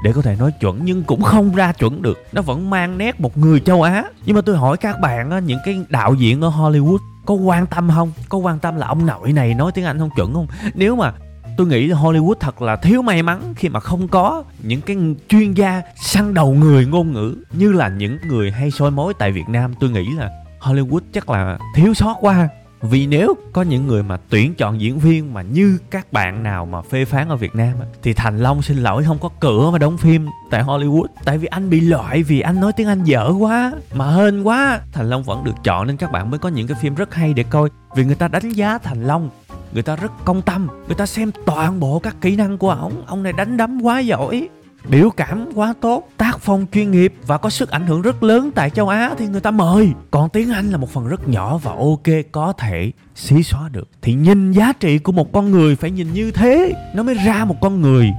để 0.04 0.12
có 0.12 0.22
thể 0.22 0.36
nói 0.38 0.52
chuẩn 0.60 0.80
nhưng 0.84 1.02
cũng 1.02 1.22
không 1.22 1.54
ra 1.54 1.72
chuẩn 1.72 2.02
được. 2.02 2.18
Nó 2.32 2.42
vẫn 2.42 2.70
mang 2.70 2.98
nét 2.98 3.20
một 3.20 3.38
người 3.38 3.60
châu 3.60 3.82
Á. 3.82 4.04
Nhưng 4.26 4.36
mà 4.36 4.42
tôi 4.42 4.56
hỏi 4.56 4.76
các 4.76 5.00
bạn 5.00 5.30
á, 5.30 5.38
những 5.38 5.58
cái 5.64 5.84
đạo 5.88 6.14
diễn 6.14 6.40
ở 6.40 6.48
Hollywood 6.48 6.98
có 7.28 7.34
quan 7.34 7.66
tâm 7.66 7.90
không? 7.94 8.12
Có 8.28 8.38
quan 8.38 8.58
tâm 8.58 8.76
là 8.76 8.86
ông 8.86 9.06
nội 9.06 9.32
này 9.32 9.54
nói 9.54 9.72
tiếng 9.72 9.84
Anh 9.84 9.98
không? 9.98 10.10
Chuẩn 10.16 10.34
không? 10.34 10.46
Nếu 10.74 10.96
mà 10.96 11.12
tôi 11.56 11.66
nghĩ 11.66 11.90
Hollywood 11.90 12.34
thật 12.34 12.62
là 12.62 12.76
thiếu 12.76 13.02
may 13.02 13.22
mắn 13.22 13.54
khi 13.56 13.68
mà 13.68 13.80
không 13.80 14.08
có 14.08 14.44
những 14.62 14.80
cái 14.80 14.96
chuyên 15.28 15.52
gia 15.52 15.82
săn 15.96 16.34
đầu 16.34 16.54
người 16.54 16.86
ngôn 16.86 17.12
ngữ 17.12 17.36
như 17.52 17.72
là 17.72 17.88
những 17.88 18.18
người 18.28 18.50
hay 18.50 18.70
soi 18.70 18.90
mối 18.90 19.14
tại 19.18 19.32
Việt 19.32 19.48
Nam, 19.48 19.74
tôi 19.80 19.90
nghĩ 19.90 20.06
là 20.18 20.30
Hollywood 20.60 21.00
chắc 21.12 21.30
là 21.30 21.58
thiếu 21.74 21.94
sót 21.94 22.16
quá 22.20 22.48
vì 22.82 23.06
nếu 23.06 23.34
có 23.52 23.62
những 23.62 23.86
người 23.86 24.02
mà 24.02 24.18
tuyển 24.28 24.54
chọn 24.54 24.80
diễn 24.80 24.98
viên 24.98 25.34
mà 25.34 25.42
như 25.42 25.78
các 25.90 26.12
bạn 26.12 26.42
nào 26.42 26.66
mà 26.66 26.82
phê 26.82 27.04
phán 27.04 27.28
ở 27.28 27.36
Việt 27.36 27.54
Nam 27.54 27.72
thì 28.02 28.12
Thành 28.12 28.38
Long 28.38 28.62
xin 28.62 28.76
lỗi, 28.76 29.04
không 29.04 29.18
có 29.18 29.28
cửa 29.40 29.70
mà 29.70 29.78
đóng 29.78 29.98
phim 29.98 30.26
tại 30.50 30.62
Hollywood. 30.62 31.06
Tại 31.24 31.38
vì 31.38 31.46
anh 31.46 31.70
bị 31.70 31.80
loại, 31.80 32.22
vì 32.22 32.40
anh 32.40 32.60
nói 32.60 32.72
tiếng 32.76 32.88
Anh 32.88 33.04
dở 33.04 33.32
quá, 33.38 33.72
mà 33.94 34.10
hên 34.10 34.42
quá. 34.42 34.80
Thành 34.92 35.10
Long 35.10 35.22
vẫn 35.22 35.44
được 35.44 35.54
chọn 35.64 35.86
nên 35.86 35.96
các 35.96 36.12
bạn 36.12 36.30
mới 36.30 36.38
có 36.38 36.48
những 36.48 36.66
cái 36.66 36.78
phim 36.80 36.94
rất 36.94 37.14
hay 37.14 37.34
để 37.34 37.42
coi. 37.42 37.68
Vì 37.96 38.04
người 38.04 38.14
ta 38.14 38.28
đánh 38.28 38.50
giá 38.50 38.78
Thành 38.78 39.04
Long, 39.04 39.30
người 39.72 39.82
ta 39.82 39.96
rất 39.96 40.12
công 40.24 40.42
tâm, 40.42 40.68
người 40.86 40.94
ta 40.94 41.06
xem 41.06 41.30
toàn 41.46 41.80
bộ 41.80 41.98
các 41.98 42.16
kỹ 42.20 42.36
năng 42.36 42.58
của 42.58 42.70
ổng. 42.70 43.02
Ông 43.06 43.22
này 43.22 43.32
đánh 43.32 43.56
đấm 43.56 43.80
quá 43.82 44.00
giỏi 44.00 44.48
biểu 44.84 45.10
cảm 45.10 45.48
quá 45.54 45.74
tốt, 45.80 46.08
tác 46.16 46.38
phong 46.40 46.66
chuyên 46.72 46.90
nghiệp 46.90 47.14
và 47.26 47.38
có 47.38 47.50
sức 47.50 47.70
ảnh 47.70 47.86
hưởng 47.86 48.02
rất 48.02 48.22
lớn 48.22 48.50
tại 48.54 48.70
châu 48.70 48.88
á 48.88 49.10
thì 49.18 49.26
người 49.26 49.40
ta 49.40 49.50
mời. 49.50 49.92
Còn 50.10 50.28
tiếng 50.28 50.50
anh 50.50 50.70
là 50.70 50.76
một 50.76 50.90
phần 50.90 51.08
rất 51.08 51.28
nhỏ 51.28 51.58
và 51.58 51.72
ok, 51.72 52.32
có 52.32 52.52
thể 52.52 52.92
xí 53.14 53.42
xóa 53.42 53.68
được. 53.68 53.88
Thì 54.02 54.14
nhìn 54.14 54.52
giá 54.52 54.72
trị 54.72 54.98
của 54.98 55.12
một 55.12 55.32
con 55.32 55.50
người 55.50 55.76
phải 55.76 55.90
nhìn 55.90 56.12
như 56.12 56.30
thế, 56.30 56.72
nó 56.94 57.02
mới 57.02 57.14
ra 57.14 57.44
một 57.44 57.56
con 57.60 57.80
người. 57.80 58.10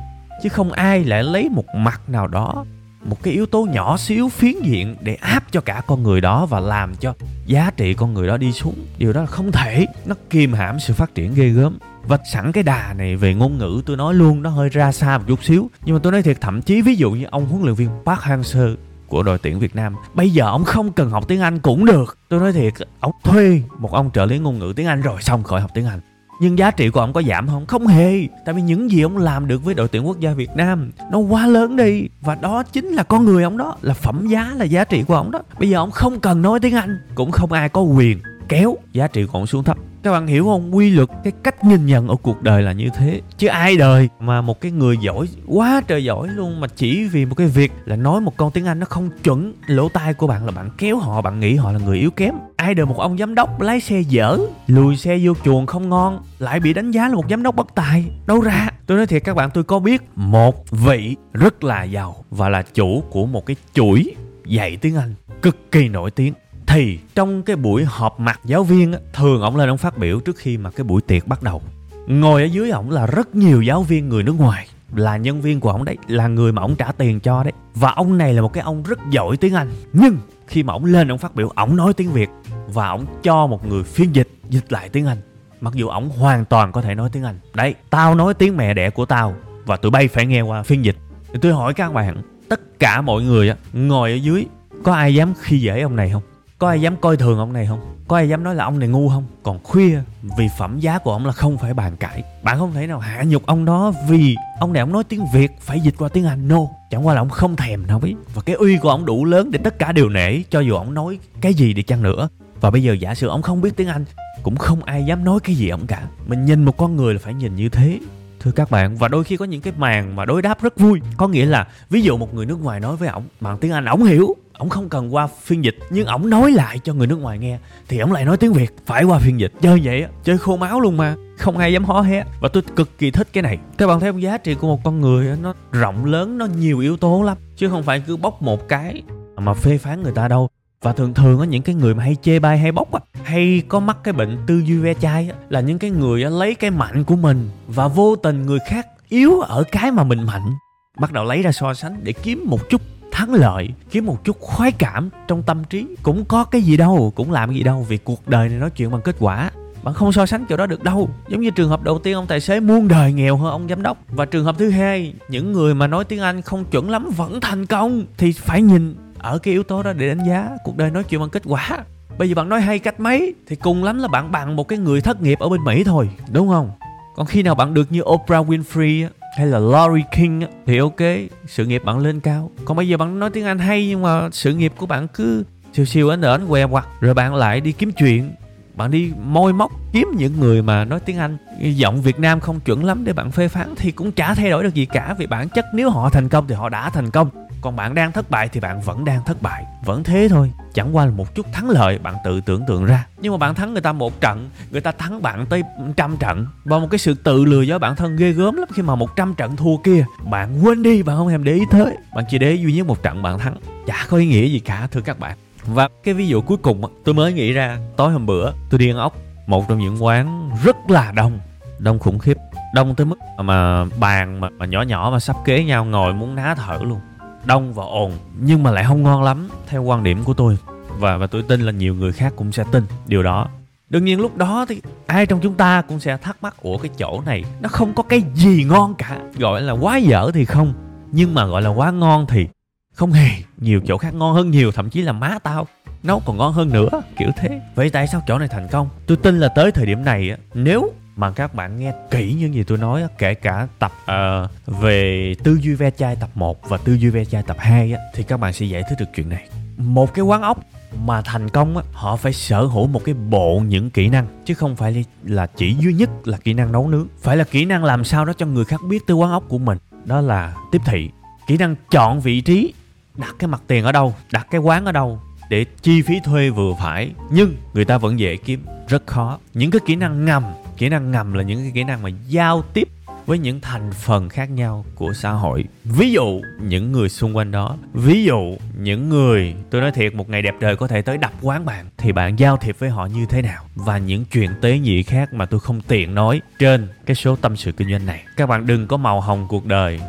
Chứ 0.44 0.50
không 0.50 0.72
ai 0.72 1.04
lại 1.04 1.24
lấy 1.24 1.50
một 1.50 1.66
mặt 1.76 2.02
nào 2.08 2.28
đó, 2.28 2.66
một 3.04 3.24
cái 3.24 3.34
yếu 3.34 3.46
tố 3.46 3.66
nhỏ 3.66 3.98
xíu 3.98 4.30
phiến 4.30 4.56
diện 4.64 4.96
để 5.02 5.16
áp 5.16 5.44
cho 5.52 5.62
cả 5.62 5.82
con 5.88 6.04
người 6.04 6.22
đó 6.22 6.46
và 6.46 6.60
làm 6.60 6.96
cho 6.96 7.14
giá 7.46 7.72
trị 7.78 7.94
con 7.94 8.14
người 8.14 8.28
đó 8.28 8.38
đi 8.38 8.52
xuống. 8.52 8.76
Điều 8.98 9.14
đó 9.14 9.22
là 9.22 9.28
không 9.28 9.52
thể. 9.52 9.86
Nó 10.06 10.16
kìm 10.30 10.54
hãm 10.54 10.80
sự 10.80 10.94
phát 10.94 11.16
triển 11.16 11.34
ghê 11.36 11.50
gớm 11.50 11.78
vạch 12.08 12.22
sẵn 12.32 12.52
cái 12.52 12.64
đà 12.64 12.94
này 12.94 13.16
về 13.16 13.34
ngôn 13.34 13.58
ngữ, 13.58 13.82
tôi 13.86 13.98
nói 13.98 14.14
luôn, 14.14 14.42
nó 14.42 14.50
hơi 14.50 14.70
ra 14.70 14.92
xa 14.92 15.18
một 15.18 15.24
chút 15.28 15.44
xíu. 15.44 15.70
Nhưng 15.86 15.96
mà 15.96 16.00
tôi 16.04 16.12
nói 16.12 16.22
thiệt, 16.22 16.42
thậm 16.42 16.62
chí 16.62 16.82
ví 16.82 16.96
dụ 16.96 17.12
như 17.12 17.26
ông 17.32 17.46
huấn 17.46 17.64
luyện 17.64 17.76
viên 17.76 17.90
Park 18.06 18.20
Hang-seo 18.20 18.76
của 19.08 19.24
đội 19.24 19.38
tuyển 19.38 19.60
Việt 19.60 19.76
Nam, 19.76 19.96
bây 20.14 20.30
giờ 20.30 20.46
ông 20.46 20.64
không 20.64 20.92
cần 20.92 21.10
học 21.10 21.28
tiếng 21.28 21.42
Anh 21.42 21.60
cũng 21.60 21.86
được. 21.86 22.18
Tôi 22.30 22.40
nói 22.40 22.54
thiệt, 22.54 22.74
ông 23.00 23.12
thuê 23.24 23.62
một 23.78 23.92
ông 23.92 24.10
trợ 24.14 24.26
lý 24.26 24.40
ngôn 24.40 24.60
ngữ 24.60 24.74
tiếng 24.76 24.88
Anh 24.88 25.02
rồi 25.02 25.22
xong 25.22 25.44
khỏi 25.44 25.62
học 25.62 25.72
tiếng 25.74 25.86
Anh. 25.86 26.00
Nhưng 26.42 26.58
giá 26.58 26.72
trị 26.72 26.90
của 26.90 27.00
ông 27.00 27.14
có 27.14 27.22
giảm 27.22 27.48
không? 27.48 27.66
Không 27.66 27.88
hề. 27.88 28.28
Tại 28.46 28.56
vì 28.56 28.62
những 28.62 28.92
gì 28.92 29.02
ông 29.02 29.18
làm 29.18 29.48
được 29.48 29.64
với 29.64 29.74
đội 29.74 29.88
tuyển 29.88 30.08
quốc 30.08 30.20
gia 30.20 30.34
việt 30.34 30.50
nam, 30.56 30.92
nó 31.12 31.18
quá 31.18 31.48
lớn 31.48 31.76
đi. 31.76 32.08
Và 32.22 32.36
đó 32.36 32.64
chính 32.64 32.86
là 32.86 33.04
con 33.04 33.26
người 33.26 33.44
ông 33.44 33.58
đó, 33.58 33.76
là 33.82 33.94
phẩm 33.94 34.28
giá, 34.28 34.54
là 34.56 34.66
giá 34.66 34.84
trị 34.84 35.04
của 35.04 35.16
ông 35.16 35.32
đó. 35.32 35.40
Bây 35.60 35.70
giờ 35.70 35.78
ông 35.78 35.92
không 35.92 36.20
cần 36.20 36.42
nói 36.42 36.60
tiếng 36.60 36.76
anh, 36.76 37.00
cũng 37.16 37.32
không 37.32 37.52
ai 37.52 37.70
có 37.70 37.82
quyền 37.82 38.20
kéo 38.50 38.78
giá 38.92 39.08
trị 39.08 39.26
của 39.26 39.40
ông 39.40 39.48
xuống 39.48 39.64
thấp 39.64 39.78
các 40.04 40.12
bạn 40.12 40.28
hiểu 40.28 40.46
không? 40.46 40.76
Quy 40.76 40.90
luật, 40.90 41.10
cái 41.24 41.34
cách 41.44 41.64
nhìn 41.64 41.86
nhận 41.86 42.08
ở 42.08 42.16
cuộc 42.16 42.42
đời 42.42 42.62
là 42.62 42.72
như 42.72 42.90
thế. 42.96 43.22
Chứ 43.38 43.48
ai 43.48 43.78
đời 43.78 44.10
mà 44.20 44.42
một 44.42 44.62
cái 44.62 44.72
người 44.72 44.98
giỏi, 44.98 45.28
quá 45.48 45.82
trời 45.88 46.04
giỏi 46.04 46.28
luôn 46.28 46.60
mà 46.60 46.68
chỉ 46.68 47.08
vì 47.08 47.26
một 47.26 47.36
cái 47.36 47.48
việc 47.48 47.72
là 47.86 47.96
nói 47.96 48.22
một 48.22 48.38
câu 48.38 48.50
tiếng 48.50 48.66
anh 48.66 48.80
nó 48.80 48.86
không 48.86 49.10
chuẩn 49.24 49.54
lỗ 49.68 49.90
tai 49.90 50.14
của 50.14 50.28
bạn 50.28 50.46
là 50.46 50.52
bạn 50.52 50.70
kéo 50.78 50.98
họ, 50.98 51.22
bạn 51.22 51.40
nghĩ 51.40 51.56
họ 51.56 51.72
là 51.72 51.80
người 51.80 51.98
yếu 51.98 52.12
kém. 52.12 52.34
Ai 52.56 52.74
đời 52.74 52.86
một 52.86 52.98
ông 52.98 53.18
giám 53.18 53.36
đốc 53.36 53.62
lái 53.62 53.80
xe 53.80 54.00
dở, 54.00 54.38
lùi 54.68 54.98
xe 54.98 55.20
vô 55.24 55.34
chuồng 55.44 55.66
không 55.66 55.90
ngon, 55.90 56.24
lại 56.40 56.60
bị 56.60 56.74
đánh 56.74 56.92
giá 56.92 57.08
là 57.08 57.16
một 57.16 57.26
giám 57.30 57.44
đốc 57.44 57.56
bất 57.56 57.76
tài. 57.76 58.06
Đâu 58.28 58.42
ra? 58.42 58.70
Tôi 58.86 58.98
nói 58.98 59.08
thiệt 59.08 59.24
các 59.24 59.36
bạn, 59.36 59.50
tôi 59.54 59.64
có 59.64 59.80
biết 59.80 60.02
một 60.16 60.72
vị 60.72 61.16
rất 61.34 61.64
là 61.64 61.84
giàu 61.84 62.16
và 62.30 62.50
là 62.50 62.62
chủ 62.62 63.04
của 63.10 63.26
một 63.26 63.46
cái 63.46 63.56
chuỗi 63.74 64.16
dạy 64.46 64.78
tiếng 64.78 64.96
anh 64.96 65.14
cực 65.42 65.72
kỳ 65.72 65.90
nổi 65.90 66.12
tiếng 66.12 66.34
thì 66.70 67.00
trong 67.16 67.44
cái 67.44 67.56
buổi 67.56 67.86
họp 67.86 68.20
mặt 68.20 68.40
giáo 68.46 68.64
viên 68.64 68.94
thường 69.14 69.42
ông 69.42 69.56
lên 69.56 69.70
ông 69.70 69.78
phát 69.78 69.98
biểu 69.98 70.20
trước 70.20 70.38
khi 70.38 70.58
mà 70.58 70.70
cái 70.70 70.84
buổi 70.84 71.02
tiệc 71.02 71.28
bắt 71.28 71.44
đầu. 71.44 71.62
Ngồi 72.08 72.42
ở 72.42 72.46
dưới 72.46 72.70
ổng 72.70 72.92
là 72.92 73.06
rất 73.06 73.36
nhiều 73.36 73.62
giáo 73.62 73.84
viên 73.84 74.10
người 74.10 74.24
nước 74.24 74.36
ngoài, 74.38 74.68
là 74.96 75.18
nhân 75.18 75.42
viên 75.42 75.60
của 75.60 75.72
ổng 75.72 75.86
đấy, 75.86 75.98
là 76.08 76.28
người 76.28 76.52
mà 76.52 76.62
ổng 76.62 76.76
trả 76.76 76.92
tiền 76.92 77.20
cho 77.20 77.44
đấy. 77.44 77.54
Và 77.76 77.92
ông 77.92 78.18
này 78.18 78.34
là 78.34 78.42
một 78.42 78.54
cái 78.54 78.64
ông 78.64 78.84
rất 78.84 79.00
giỏi 79.10 79.38
tiếng 79.38 79.54
anh. 79.54 79.70
Nhưng 79.94 80.18
khi 80.48 80.64
mà 80.64 80.74
ổng 80.74 80.86
lên 80.86 81.08
ổng 81.08 81.18
phát 81.18 81.36
biểu, 81.36 81.50
ổng 81.56 81.76
nói 81.76 81.94
tiếng 81.94 82.12
việt 82.12 82.30
và 82.68 82.90
ổng 82.90 83.06
cho 83.24 83.48
một 83.48 83.66
người 83.66 83.84
phiên 83.84 84.16
dịch 84.16 84.30
dịch 84.50 84.72
lại 84.72 84.90
tiếng 84.90 85.06
anh. 85.06 85.18
Mặc 85.62 85.74
dù 85.74 85.88
ổng 85.88 86.10
hoàn 86.10 86.46
toàn 86.46 86.72
có 86.72 86.82
thể 86.82 86.96
nói 86.96 87.10
tiếng 87.12 87.24
anh. 87.24 87.40
Đấy, 87.54 87.76
tao 87.90 88.16
nói 88.16 88.34
tiếng 88.34 88.58
mẹ 88.58 88.74
đẻ 88.74 88.90
của 88.90 89.06
tao 89.06 89.36
và 89.66 89.78
tụi 89.78 89.92
bay 89.92 90.08
phải 90.08 90.26
nghe 90.26 90.42
qua 90.42 90.64
phiên 90.64 90.86
dịch. 90.86 90.98
Thì 91.34 91.40
tôi 91.42 91.54
hỏi 91.54 91.74
các 91.74 91.94
bạn, 91.94 92.22
tất 92.50 92.80
cả 92.80 93.02
mọi 93.02 93.22
người 93.22 93.54
ngồi 93.74 94.12
ở 94.12 94.16
dưới 94.16 94.46
có 94.84 94.94
ai 94.94 95.16
dám 95.16 95.34
khi 95.40 95.60
dễ 95.60 95.82
ông 95.82 95.96
này 95.96 96.10
không? 96.10 96.24
Có 96.60 96.68
ai 96.68 96.82
dám 96.82 96.96
coi 96.98 97.18
thường 97.18 97.40
ông 97.40 97.54
này 97.54 97.66
không? 97.66 97.80
Có 98.08 98.16
ai 98.16 98.30
dám 98.30 98.44
nói 98.44 98.56
là 98.56 98.64
ông 98.64 98.80
này 98.80 98.90
ngu 98.90 99.10
không? 99.10 99.26
Còn 99.44 99.60
khuya, 99.64 100.02
vì 100.38 100.48
phẩm 100.58 100.80
giá 100.80 100.98
của 100.98 101.12
ông 101.12 101.26
là 101.26 101.32
không 101.32 101.58
phải 101.58 101.74
bàn 101.74 101.98
cãi. 101.98 102.24
Bạn 102.44 102.60
không 102.60 102.74
thể 102.74 102.88
nào 102.88 103.00
hạ 103.00 103.24
nhục 103.24 103.46
ông 103.46 103.66
đó 103.66 103.94
vì 104.08 104.36
ông 104.60 104.74
này 104.74 104.82
ông 104.82 104.92
nói 104.92 105.04
tiếng 105.04 105.26
việt, 105.34 105.52
phải 105.62 105.80
dịch 105.80 105.96
qua 105.98 106.10
tiếng 106.10 106.26
anh 106.26 106.48
no 106.48 106.60
chẳng 106.92 107.08
qua 107.08 107.14
là 107.14 107.22
ông 107.22 107.30
không 107.30 107.56
thèm 107.56 107.86
đâu 107.86 108.00
biết 108.00 108.16
và 108.34 108.42
cái 108.42 108.56
uy 108.56 108.78
của 108.78 108.90
ông 108.90 109.06
đủ 109.06 109.26
lớn 109.26 109.52
để 109.52 109.60
tất 109.64 109.80
cả 109.80 109.92
đều 109.92 110.10
nể, 110.10 110.42
cho 110.50 110.60
dù 110.60 110.76
ông 110.76 110.94
nói 110.94 111.20
cái 111.42 111.54
gì 111.54 111.74
đi 111.74 111.84
chăng 111.84 112.04
nữa. 112.04 112.30
Và 112.62 112.72
bây 112.72 112.84
giờ 112.84 112.94
giả 112.94 113.16
sử 113.16 113.28
ông 113.28 113.42
không 113.42 113.62
biết 113.62 113.76
tiếng 113.76 113.88
anh, 113.88 114.06
cũng 114.44 114.56
không 114.56 114.84
ai 114.84 115.06
dám 115.06 115.24
nói 115.24 115.40
cái 115.44 115.56
gì 115.56 115.70
ông 115.70 115.88
cả. 115.88 116.02
Mình 116.28 116.46
nhìn 116.46 116.64
một 116.64 116.78
con 116.78 116.96
người 116.96 117.14
là 117.14 117.20
phải 117.24 117.34
nhìn 117.34 117.56
như 117.56 117.70
thế 117.70 118.00
thưa 118.40 118.52
các 118.52 118.72
bạn, 118.72 118.98
và 118.98 119.08
đôi 119.08 119.24
khi 119.24 119.38
có 119.38 119.46
những 119.46 119.62
cái 119.62 119.74
màn 119.78 120.16
mà 120.16 120.26
đối 120.26 120.42
đáp 120.42 120.62
rất 120.64 120.80
vui. 120.80 121.02
Có 121.18 121.28
nghĩa 121.28 121.46
là, 121.46 121.68
ví 121.90 122.02
dụ 122.02 122.18
một 122.18 122.34
người 122.34 122.46
nước 122.46 122.62
ngoài 122.62 122.80
nói 122.80 122.96
với 122.96 123.10
ổng 123.10 123.24
bằng 123.40 123.58
tiếng 123.58 123.72
anh, 123.72 123.86
ổng 123.86 124.04
hiểu, 124.04 124.36
ổng 124.58 124.70
không 124.70 124.90
cần 124.90 125.16
qua 125.16 125.28
phiên 125.44 125.64
dịch, 125.64 125.76
nhưng 125.90 126.08
ổng 126.08 126.30
nói 126.30 126.52
lại 126.52 126.80
cho 126.84 126.94
người 126.94 127.08
nước 127.08 127.20
ngoài 127.20 127.38
nghe. 127.38 127.60
Thì 127.88 128.00
ổng 128.00 128.12
lại 128.12 128.26
nói 128.26 128.38
tiếng 128.38 128.54
việt, 128.54 128.76
phải 128.86 129.04
qua 129.04 129.20
phiên 129.20 129.40
dịch. 129.40 129.52
Chơi 129.62 129.82
vậy 129.84 130.02
á, 130.02 130.10
chơi 130.24 130.38
khô 130.38 130.58
máu 130.58 130.80
luôn 130.80 130.98
mà, 130.98 131.16
không 131.38 131.58
ai 131.58 131.74
dám 131.74 131.86
hó 131.86 132.02
hé. 132.02 132.24
Và 132.40 132.50
tôi 132.50 132.64
cực 132.76 132.98
kỳ 132.98 133.12
thích 133.12 133.28
cái 133.34 133.42
này. 133.44 133.58
Các 133.78 133.88
bạn 133.88 134.00
thấy 134.00 134.12
không? 134.12 134.22
Giá 134.22 134.38
trị 134.38 134.56
của 134.56 134.68
một 134.68 134.84
con 134.84 135.02
người 135.02 135.38
nó 135.42 135.54
rộng 135.72 136.06
lớn, 136.06 136.38
nó 136.38 136.46
nhiều 136.46 136.80
yếu 136.80 136.98
tố 136.98 137.24
lắm, 137.24 137.38
chứ 137.56 137.70
không 137.70 137.84
phải 137.84 138.04
cứ 138.08 138.18
bóc 138.18 138.42
một 138.42 138.68
cái 138.68 139.04
mà 139.38 139.54
phê 139.54 139.78
phán 139.78 140.04
người 140.04 140.14
ta 140.16 140.28
đâu 140.28 140.50
và 140.82 140.94
thường 140.94 141.14
thường 141.14 141.40
á, 141.40 141.46
những 141.46 141.62
cái 141.62 141.76
người 141.76 141.96
mà 141.96 142.04
hay 142.04 142.16
chê 142.22 142.40
bai, 142.40 142.58
hay 142.58 142.72
bóc 142.72 142.92
á, 142.92 143.00
hay 143.24 143.62
có 143.68 143.80
mắc 143.80 143.98
cái 144.04 144.14
bệnh 144.14 144.38
tư 144.48 144.60
duy 144.60 144.78
ve 144.78 144.94
chai 144.94 145.30
á, 145.30 145.36
là 145.50 145.62
những 145.62 145.80
cái 145.80 145.90
người 145.90 146.24
á, 146.24 146.30
lấy 146.30 146.56
cái 146.56 146.72
mạnh 146.72 147.04
của 147.04 147.16
mình 147.16 147.50
và 147.68 147.88
vô 147.88 148.16
tình 148.16 148.46
người 148.46 148.60
khác 148.68 148.88
yếu 149.10 149.42
ở 149.42 149.64
cái 149.72 149.92
mà 149.92 150.04
mình 150.04 150.24
mạnh. 150.24 150.52
Bắt 151.00 151.12
đầu 151.12 151.24
lấy 151.26 151.42
ra 151.42 151.52
so 151.52 151.74
sánh 151.74 152.00
để 152.04 152.14
kiếm 152.14 152.44
một 152.48 152.70
chút 152.70 152.82
thắng 153.12 153.34
lợi, 153.34 153.70
kiếm 153.92 154.06
một 154.06 154.24
chút 154.24 154.40
khoái 154.40 154.72
cảm 154.72 155.10
trong 155.28 155.44
tâm 155.44 155.64
trí. 155.64 155.86
Cũng 156.04 156.26
có 156.26 156.44
cái 156.44 156.62
gì 156.62 156.78
đâu, 156.78 157.14
cũng 157.16 157.32
làm 157.32 157.50
cái 157.50 157.56
gì 157.56 157.64
đâu, 157.64 157.86
vì 157.90 157.98
cuộc 157.98 158.28
đời 158.28 158.50
này 158.50 158.60
nói 158.60 158.70
chuyện 158.70 158.92
bằng 158.92 159.02
kết 159.02 159.16
quả. 159.20 159.52
Bạn 159.84 159.94
không 159.94 160.12
so 160.12 160.26
sánh 160.26 160.46
kiểu 160.46 160.58
đó 160.58 160.66
được 160.66 160.84
đâu. 160.84 161.10
Giống 161.30 161.42
như 161.42 161.50
trường 161.50 161.70
hợp 161.70 161.84
đầu 161.84 162.00
tiên 162.00 162.14
ông 162.14 162.28
tài 162.28 162.40
xế 162.40 162.60
muôn 162.60 162.88
đời 162.88 163.14
nghèo 163.14 163.38
hơn 163.38 163.52
ông 163.52 163.68
giám 163.70 163.84
đốc. 163.84 163.98
Và 164.08 164.26
trường 164.26 164.46
hợp 164.46 164.56
thứ 164.58 164.70
hai, 164.70 165.14
những 165.30 165.52
người 165.52 165.74
mà 165.76 165.88
nói 165.88 166.06
tiếng 166.06 166.20
anh 166.20 166.42
không 166.42 166.66
chuẩn 166.66 166.90
lắm 166.90 167.10
vẫn 167.18 167.42
thành 167.42 167.66
công 167.66 168.06
thì 168.18 168.32
phải 168.32 168.62
nhìn 168.62 168.96
ở 169.20 169.38
cái 169.38 169.52
yếu 169.52 169.64
tố 169.64 169.84
đó 169.84 169.94
để 169.94 170.08
đánh 170.08 170.28
giá, 170.28 170.50
cuộc 170.64 170.78
đời 170.78 170.92
nói 170.92 171.04
chuyện 171.04 171.20
bằng 171.20 171.30
kết 171.30 171.44
quả. 171.46 171.70
Bây 172.18 172.30
giờ 172.30 172.36
bạn 172.36 172.50
nói 172.50 172.62
hay 172.62 172.80
cách 172.80 173.00
mấy, 173.00 173.34
thì 173.48 173.56
cùng 173.56 173.84
lắm 173.84 174.00
là 174.00 174.08
bạn 174.08 174.32
bằng 174.32 174.56
một 174.56 174.68
cái 174.68 174.80
người 174.80 175.02
thất 175.02 175.22
nghiệp 175.22 175.40
ở 175.40 175.50
bên 175.50 175.64
mỹ 175.64 175.84
thôi, 175.84 176.10
đúng 176.32 176.50
không? 176.50 176.72
Còn 177.16 177.26
khi 177.26 177.44
nào 177.44 177.56
bạn 177.56 177.74
được 177.74 177.92
như 177.92 178.02
Oprah 178.02 178.50
Winfrey 178.50 179.08
hay 179.38 179.48
là 179.48 179.60
Laurie 179.60 180.06
King 180.12 180.42
thì 180.66 180.78
ok, 180.78 181.00
sự 181.48 181.66
nghiệp 181.66 181.82
bạn 181.86 182.00
lên 182.00 182.20
cao. 182.20 182.52
Còn 182.66 182.78
bây 182.78 182.88
giờ 182.88 182.98
bạn 182.98 183.20
nói 183.20 183.30
tiếng 183.30 183.46
Anh 183.46 183.60
hay, 183.60 183.88
nhưng 183.88 184.02
mà 184.02 184.30
sự 184.32 184.54
nghiệp 184.54 184.74
của 184.78 184.86
bạn 184.86 185.08
cứ 185.08 185.44
siêu 185.74 185.86
siêu 185.86 186.10
ảnh 186.10 186.22
ảnh 186.22 186.48
què 186.48 186.66
quặt. 186.66 186.88
Rồi 187.00 187.14
bạn 187.14 187.36
lại 187.36 187.62
đi 187.62 187.72
kiếm 187.72 187.92
chuyện, 187.92 188.32
bạn 188.76 188.92
đi 188.92 189.12
môi 189.24 189.54
móc 189.54 189.72
kiếm 189.92 190.08
những 190.18 190.40
người 190.40 190.62
mà 190.62 190.86
nói 190.86 191.00
tiếng 191.00 191.18
Anh. 191.18 191.38
Giọng 191.62 192.02
Việt 192.02 192.20
Nam 192.20 192.40
không 192.40 192.60
chuẩn 192.60 192.86
lắm 192.86 193.04
để 193.04 193.14
bạn 193.14 193.32
phê 193.32 193.48
phán 193.48 193.74
thì 193.78 193.92
cũng 193.92 194.12
chả 194.12 194.34
thay 194.34 194.50
đổi 194.50 194.64
được 194.64 194.74
gì 194.74 194.86
cả, 194.86 195.16
vì 195.18 195.28
bản 195.28 195.50
chất 195.50 195.66
nếu 195.74 195.90
họ 195.90 196.10
thành 196.10 196.30
công 196.30 196.48
thì 196.48 196.56
họ 196.56 196.70
đã 196.70 196.90
thành 196.90 197.12
công 197.12 197.30
còn 197.62 197.76
bạn 197.76 197.96
đang 197.96 198.12
thất 198.12 198.30
bại 198.30 198.50
thì 198.50 198.60
bạn 198.60 198.82
vẫn 198.82 199.06
đang 199.06 199.24
thất 199.26 199.42
bại. 199.42 199.66
Vẫn 199.86 200.04
thế 200.04 200.28
thôi 200.30 200.52
chẳng 200.74 200.96
qua 200.96 201.06
là 201.06 201.12
một 201.12 201.36
chút 201.36 201.46
thắng 201.54 201.70
lợi 201.70 202.00
bạn 202.00 202.16
tự 202.24 202.42
tưởng 202.42 202.66
tượng 202.68 202.86
ra. 202.86 203.06
Nhưng 203.22 203.32
mà 203.32 203.38
bạn 203.38 203.56
thắng 203.56 203.74
người 203.74 203.82
ta 203.82 203.92
một 203.92 204.22
trận 204.22 204.50
người 204.72 204.82
ta 204.82 204.92
thắng 204.92 205.22
bạn 205.22 205.46
tới 205.46 205.64
trăm 205.98 206.18
trận. 206.18 206.48
Và 206.66 206.80
một 206.80 206.88
cái 206.92 207.00
sự 207.00 207.14
tự 207.14 207.46
lừa 207.46 207.62
dối 207.62 207.80
bản 207.80 207.96
thân 207.96 208.16
ghê 208.16 208.32
gớm 208.32 208.56
lắm 208.56 208.68
khi 208.74 208.82
mà 208.82 208.96
một 208.96 209.16
trăm 209.16 209.34
trận 209.34 209.56
thua 209.56 209.78
kia 209.78 210.06
bạn 210.24 210.66
quên 210.66 210.84
đi 210.84 211.04
bạn 211.04 211.18
không 211.18 211.30
thèm 211.30 211.44
để 211.44 211.54
ý 211.54 211.62
tới. 211.72 211.98
Bạn 212.16 212.26
chỉ 212.30 212.38
để 212.38 212.54
duy 212.54 212.74
nhất 212.74 212.88
một 212.88 213.04
trận 213.04 213.22
bạn 213.24 213.40
thắng. 213.40 213.56
Chả 213.88 214.06
có 214.10 214.18
ý 214.18 214.26
nghĩa 214.26 214.48
gì 214.48 214.60
cả 214.60 214.88
thưa 214.92 215.02
các 215.02 215.20
bạn. 215.20 215.38
Và 215.66 215.90
cái 216.04 216.14
ví 216.14 216.28
dụ 216.28 216.42
cuối 216.42 216.58
cùng 216.58 216.82
tôi 217.04 217.16
mới 217.16 217.34
nghĩ 217.34 217.52
ra 217.54 217.78
tối 217.98 218.12
hôm 218.12 218.26
bữa 218.26 218.52
tôi 218.70 218.80
đi 218.80 218.90
ăn 218.90 218.98
ốc 218.98 219.16
một 219.48 219.68
trong 219.70 219.80
những 219.80 220.04
quán 220.04 220.52
rất 220.64 220.76
là 220.90 221.12
đông 221.12 221.40
đông 221.80 222.00
khủng 222.00 222.20
khiếp. 222.20 222.38
Đông 222.74 222.96
tới 222.96 223.06
mức 223.06 223.20
mà 223.38 223.86
bàn 223.86 224.42
mà, 224.42 224.50
mà 224.50 224.66
nhỏ 224.66 224.82
nhỏ 224.82 225.10
mà 225.14 225.20
sắp 225.20 225.36
kế 225.46 225.64
nhau 225.64 225.86
ngồi 225.86 226.14
muốn 226.14 226.36
ná 226.36 226.56
thở 226.56 226.80
luôn 226.84 227.00
đông 227.46 227.74
và 227.74 227.84
ồn, 227.84 228.12
nhưng 228.42 228.64
mà 228.64 228.72
lại 228.72 228.84
không 228.88 229.04
ngon 229.04 229.24
lắm, 229.24 229.50
theo 229.68 229.84
quan 229.84 230.04
điểm 230.04 230.24
của 230.24 230.34
tôi. 230.34 230.58
Và 230.98 231.18
và 231.18 231.28
tôi 231.28 231.44
tin 231.44 231.62
là 231.62 231.72
nhiều 231.72 231.96
người 231.96 232.12
khác 232.12 232.34
cũng 232.36 232.52
sẽ 232.52 232.64
tin 232.72 232.84
điều 233.08 233.24
đó. 233.24 233.48
Đương 233.90 234.06
nhiên 234.06 234.20
lúc 234.20 234.38
đó 234.38 234.66
thì 234.70 234.82
ai 235.08 235.26
trong 235.26 235.40
chúng 235.42 235.54
ta 235.54 235.82
cũng 235.82 236.00
sẽ 236.00 236.18
thắc 236.18 236.38
mắc 236.44 236.56
của 236.62 236.78
cái 236.78 236.92
chỗ 236.98 237.22
này 237.26 237.44
nó 237.62 237.70
không 237.70 237.94
có 237.94 238.04
cái 238.04 238.24
gì 238.36 238.64
ngon 238.64 238.96
cả, 238.96 239.18
gọi 239.38 239.62
là 239.62 239.74
quá 239.74 239.98
dở 239.98 240.32
thì 240.34 240.46
không, 240.46 240.74
nhưng 241.12 241.34
mà 241.34 241.46
gọi 241.46 241.62
là 241.62 241.70
quá 241.70 241.92
ngon 241.92 242.26
thì 242.30 242.48
không 242.94 243.12
hề, 243.12 243.30
nhiều 243.58 243.82
chỗ 243.88 243.98
khác 243.98 244.14
ngon 244.14 244.36
hơn 244.36 244.52
nhiều, 244.52 244.72
thậm 244.72 244.90
chí 244.90 245.02
là 245.02 245.12
má 245.12 245.40
tao 245.44 245.68
nấu 246.04 246.22
còn 246.26 246.38
ngon 246.38 246.54
hơn 246.54 246.70
nữa. 246.70 246.90
Kiểu 247.18 247.30
thế. 247.38 247.62
Vậy 247.76 247.90
tại 247.90 248.08
sao 248.08 248.22
chỗ 248.28 248.40
này 248.40 248.48
thành 248.48 248.68
công? 248.72 248.90
Tôi 249.08 249.18
tin 249.18 249.40
là 249.40 249.48
tới 249.48 249.72
thời 249.72 249.86
điểm 249.86 250.06
này 250.06 250.38
nếu 250.54 250.92
mà 251.20 251.32
các 251.32 251.56
bạn 251.56 251.80
nghe 251.80 251.94
kỹ 252.12 252.36
những 252.40 252.54
gì 252.54 252.64
tôi 252.64 252.78
nói 252.78 253.04
kể 253.18 253.34
cả 253.34 253.68
tập 253.80 253.92
uh, 254.02 254.80
về 254.82 255.36
tư 255.44 255.60
duy 255.62 255.74
ve 255.74 255.92
chai 255.92 256.16
tập 256.16 256.30
1 256.36 256.70
và 256.70 256.78
tư 256.78 256.94
duy 256.94 257.10
ve 257.10 257.26
chai 257.26 257.44
tập 257.44 257.58
2 257.60 257.94
thì 258.14 258.24
các 258.24 258.38
bạn 258.38 258.54
sẽ 258.54 258.66
giải 258.66 258.84
thích 258.90 258.96
được 259.00 259.06
chuyện 259.16 259.30
này. 259.30 259.48
Một 259.78 260.14
cái 260.14 260.26
quán 260.26 260.42
ốc 260.42 260.60
mà 261.06 261.22
thành 261.22 261.50
công 261.50 261.78
á, 261.78 261.84
họ 261.94 262.16
phải 262.16 262.34
sở 262.34 262.62
hữu 262.62 262.88
một 262.88 263.02
cái 263.06 263.16
bộ 263.30 263.62
những 263.68 263.90
kỹ 263.90 264.10
năng 264.10 264.28
chứ 264.46 264.54
không 264.54 264.76
phải 264.76 265.06
là 265.24 265.46
chỉ 265.46 265.76
duy 265.80 265.94
nhất 265.94 266.10
là 266.26 266.38
kỹ 266.38 266.54
năng 266.54 266.72
nấu 266.72 266.88
nướng. 266.88 267.08
Phải 267.22 267.38
là 267.38 267.44
kỹ 267.44 267.66
năng 267.66 267.84
làm 267.84 268.04
sao 268.04 268.26
đó 268.26 268.34
cho 268.38 268.46
người 268.46 268.66
khác 268.66 268.80
biết 268.90 269.08
tới 269.08 269.16
quán 269.16 269.32
ốc 269.32 269.44
của 269.48 269.58
mình. 269.58 269.78
Đó 270.06 270.22
là 270.22 270.54
tiếp 270.72 270.82
thị. 270.86 271.10
Kỹ 271.48 271.58
năng 271.58 271.76
chọn 271.92 272.20
vị 272.20 272.42
trí 272.42 272.74
đặt 273.16 273.36
cái 273.40 273.48
mặt 273.48 273.62
tiền 273.68 273.84
ở 273.84 273.92
đâu 273.92 274.16
đặt 274.32 274.48
cái 274.52 274.62
quán 274.62 274.86
ở 274.86 274.92
đâu 274.92 275.20
để 275.50 275.66
chi 275.82 276.02
phí 276.02 276.20
thuê 276.24 276.50
vừa 276.50 276.74
phải. 276.80 277.12
Nhưng 277.32 277.56
người 277.74 277.86
ta 277.86 277.98
vẫn 277.98 278.20
dễ 278.20 278.38
kiếm 278.38 278.66
rất 278.88 279.08
khó. 279.08 279.40
Những 279.54 279.72
cái 279.72 279.80
kỹ 279.86 279.96
năng 279.96 280.26
ngầm 280.26 280.44
kỹ 280.80 280.90
năng 280.90 281.12
ngầm 281.12 281.34
là 281.34 281.44
những 281.44 281.62
cái 281.62 281.72
kỹ 281.74 281.84
năng 281.84 282.02
mà 282.02 282.10
giao 282.28 282.62
tiếp 282.74 282.88
với 283.26 283.40
những 283.40 283.62
thành 283.62 283.92
phần 283.92 284.30
khác 284.30 284.50
nhau 284.50 284.86
của 284.96 285.14
xã 285.14 285.32
hội. 285.32 285.66
Ví 285.84 286.12
dụ, 286.12 286.42
những 286.62 286.92
người 286.92 287.10
xung 287.10 287.38
quanh 287.38 287.52
đó. 287.52 287.78
Ví 287.94 288.24
dụ, 288.24 288.58
những 288.78 289.10
người, 289.10 289.56
tôi 289.70 289.82
nói 289.82 289.92
thiệt, 289.92 290.14
một 290.14 290.30
ngày 290.30 290.42
đẹp 290.42 290.56
trời 290.60 290.76
có 290.76 290.88
thể 290.88 291.02
tới 291.02 291.18
đập 291.18 291.32
quán 291.42 291.66
bạn, 291.66 291.86
thì 291.98 292.12
bạn 292.12 292.40
giao 292.40 292.58
thiệp 292.58 292.80
với 292.80 292.90
họ 292.90 293.06
như 293.06 293.26
thế 293.26 293.42
nào? 293.42 293.64
Và 293.76 293.98
những 293.98 294.26
chuyện 294.26 294.50
tế 294.62 294.80
nhị 294.80 295.04
khác 295.04 295.34
mà 295.34 295.46
tôi 295.46 295.60
không 295.60 295.82
tiện 295.82 296.16
nói 296.16 296.42
trên 296.60 296.88
cái 297.06 297.16
số 297.16 297.36
tâm 297.36 297.56
sự 297.56 297.72
kinh 297.72 297.90
doanh 297.92 298.06
này. 298.06 298.24
Các 298.38 298.50
bạn 298.50 298.68
đừng 298.68 298.88
có 298.88 298.98
màu 298.98 299.22
hồng 299.22 299.46
cuộc 299.50 299.66
đời. 299.66 300.00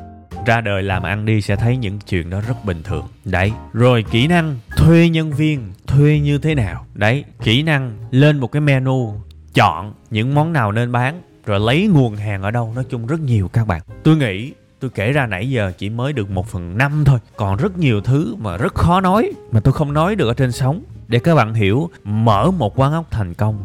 Ra 0.47 0.61
đời 0.61 0.83
làm 0.83 1.03
ăn 1.03 1.25
đi 1.25 1.41
sẽ 1.41 1.57
thấy 1.57 1.77
những 1.77 1.99
chuyện 1.99 2.31
đó 2.31 2.41
rất 2.49 2.65
bình 2.65 2.83
thường. 2.83 3.05
Đấy. 3.25 3.53
Rồi 3.73 4.05
kỹ 4.11 4.27
năng 4.27 4.59
thuê 4.77 5.09
nhân 5.09 5.33
viên, 5.33 5.73
thuê 5.87 6.21
như 6.21 6.39
thế 6.39 6.55
nào? 6.55 6.87
Đấy. 6.95 7.25
Kỹ 7.43 7.63
năng 7.63 7.99
lên 8.11 8.39
một 8.39 8.53
cái 8.53 8.61
menu 8.61 9.15
chọn 9.55 9.93
những 10.11 10.35
món 10.35 10.53
nào 10.53 10.73
nên 10.73 10.93
bán, 10.93 11.23
rồi 11.47 11.61
lấy 11.61 11.87
nguồn 11.87 12.17
hàng 12.17 12.43
ở 12.43 12.51
đâu. 12.51 12.73
Nói 12.75 12.85
chung 12.91 13.07
rất 13.07 13.21
nhiều 13.21 13.49
các 13.49 13.67
bạn. 13.67 13.83
Tôi 14.05 14.17
nghĩ, 14.17 14.53
tôi 14.81 14.91
kể 14.95 15.13
ra 15.13 15.27
nãy 15.27 15.51
giờ 15.51 15.73
chỉ 15.79 15.91
mới 15.91 16.13
được 16.13 16.31
một 16.31 16.47
phần 16.47 16.79
năm 16.79 17.05
thôi. 17.05 17.19
Còn 17.37 17.57
rất 17.57 17.79
nhiều 17.79 18.01
thứ 18.01 18.35
mà 18.39 18.57
rất 18.57 18.75
khó 18.75 19.01
nói, 19.01 19.33
mà 19.53 19.61
tôi 19.61 19.73
không 19.73 19.93
nói 19.93 20.15
được 20.15 20.29
ở 20.29 20.35
trên 20.35 20.53
sóng. 20.53 20.83
Để 21.09 21.19
các 21.19 21.35
bạn 21.35 21.55
hiểu, 21.55 21.91
mở 22.05 22.51
một 22.51 22.79
quán 22.79 22.93
ốc 22.93 23.11
thành 23.11 23.35
công, 23.35 23.59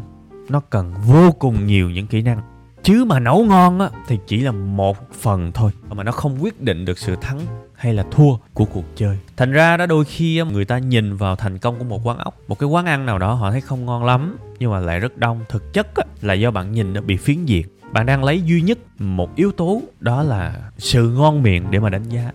nó 0.50 0.60
cần 0.70 0.94
vô 1.06 1.32
cùng 1.32 1.66
nhiều 1.66 1.90
những 1.90 2.08
kỹ 2.08 2.22
năng. 2.22 2.42
Chứ 2.84 3.06
mà 3.06 3.20
nấu 3.20 3.46
ngon 3.46 3.80
á, 3.80 3.90
thì 4.08 4.20
chỉ 4.28 4.42
là 4.42 4.52
một 4.52 4.98
phần 5.22 5.52
thôi. 5.52 5.72
Mà 5.90 6.04
nó 6.04 6.12
không 6.12 6.44
quyết 6.44 6.62
định 6.62 6.86
được 6.86 6.98
sự 6.98 7.16
thắng 7.22 7.40
hay 7.78 7.94
là 7.94 8.04
thua 8.12 8.36
của 8.54 8.66
cuộc 8.66 8.86
chơi. 8.96 9.18
Thành 9.38 9.52
ra 9.52 9.78
đó 9.78 9.86
đôi 9.86 10.06
khi 10.06 10.42
người 10.52 10.66
ta 10.66 10.78
nhìn 10.78 11.16
vào 11.16 11.36
thành 11.36 11.58
công 11.58 11.80
của 11.80 11.84
một 11.84 12.02
quán 12.04 12.18
ốc 12.18 12.36
một 12.48 12.60
cái 12.60 12.70
quán 12.70 12.86
ăn 12.86 13.06
nào 13.06 13.20
đó 13.20 13.34
họ 13.34 13.52
thấy 13.52 13.62
không 13.62 13.86
ngon 13.86 14.06
lắm 14.06 14.38
nhưng 14.60 14.72
mà 14.72 14.80
lại 14.80 15.00
rất 15.00 15.18
đông. 15.18 15.46
Thực 15.50 15.74
chất 15.74 15.88
là 16.22 16.34
do 16.34 16.52
bạn 16.52 16.72
nhìn 16.72 16.94
nó 16.94 17.02
bị 17.02 17.18
phiến 17.18 17.46
diện. 17.46 17.68
Bạn 17.92 18.06
đang 18.06 18.24
lấy 18.24 18.42
duy 18.42 18.62
nhất 18.62 18.78
một 19.00 19.36
yếu 19.36 19.52
tố 19.52 19.82
đó 20.00 20.24
là 20.24 20.56
sự 20.78 21.10
ngon 21.10 21.44
miệng 21.44 21.72
để 21.72 21.80
mà 21.80 21.90
đánh 21.90 22.10
giá. 22.10 22.32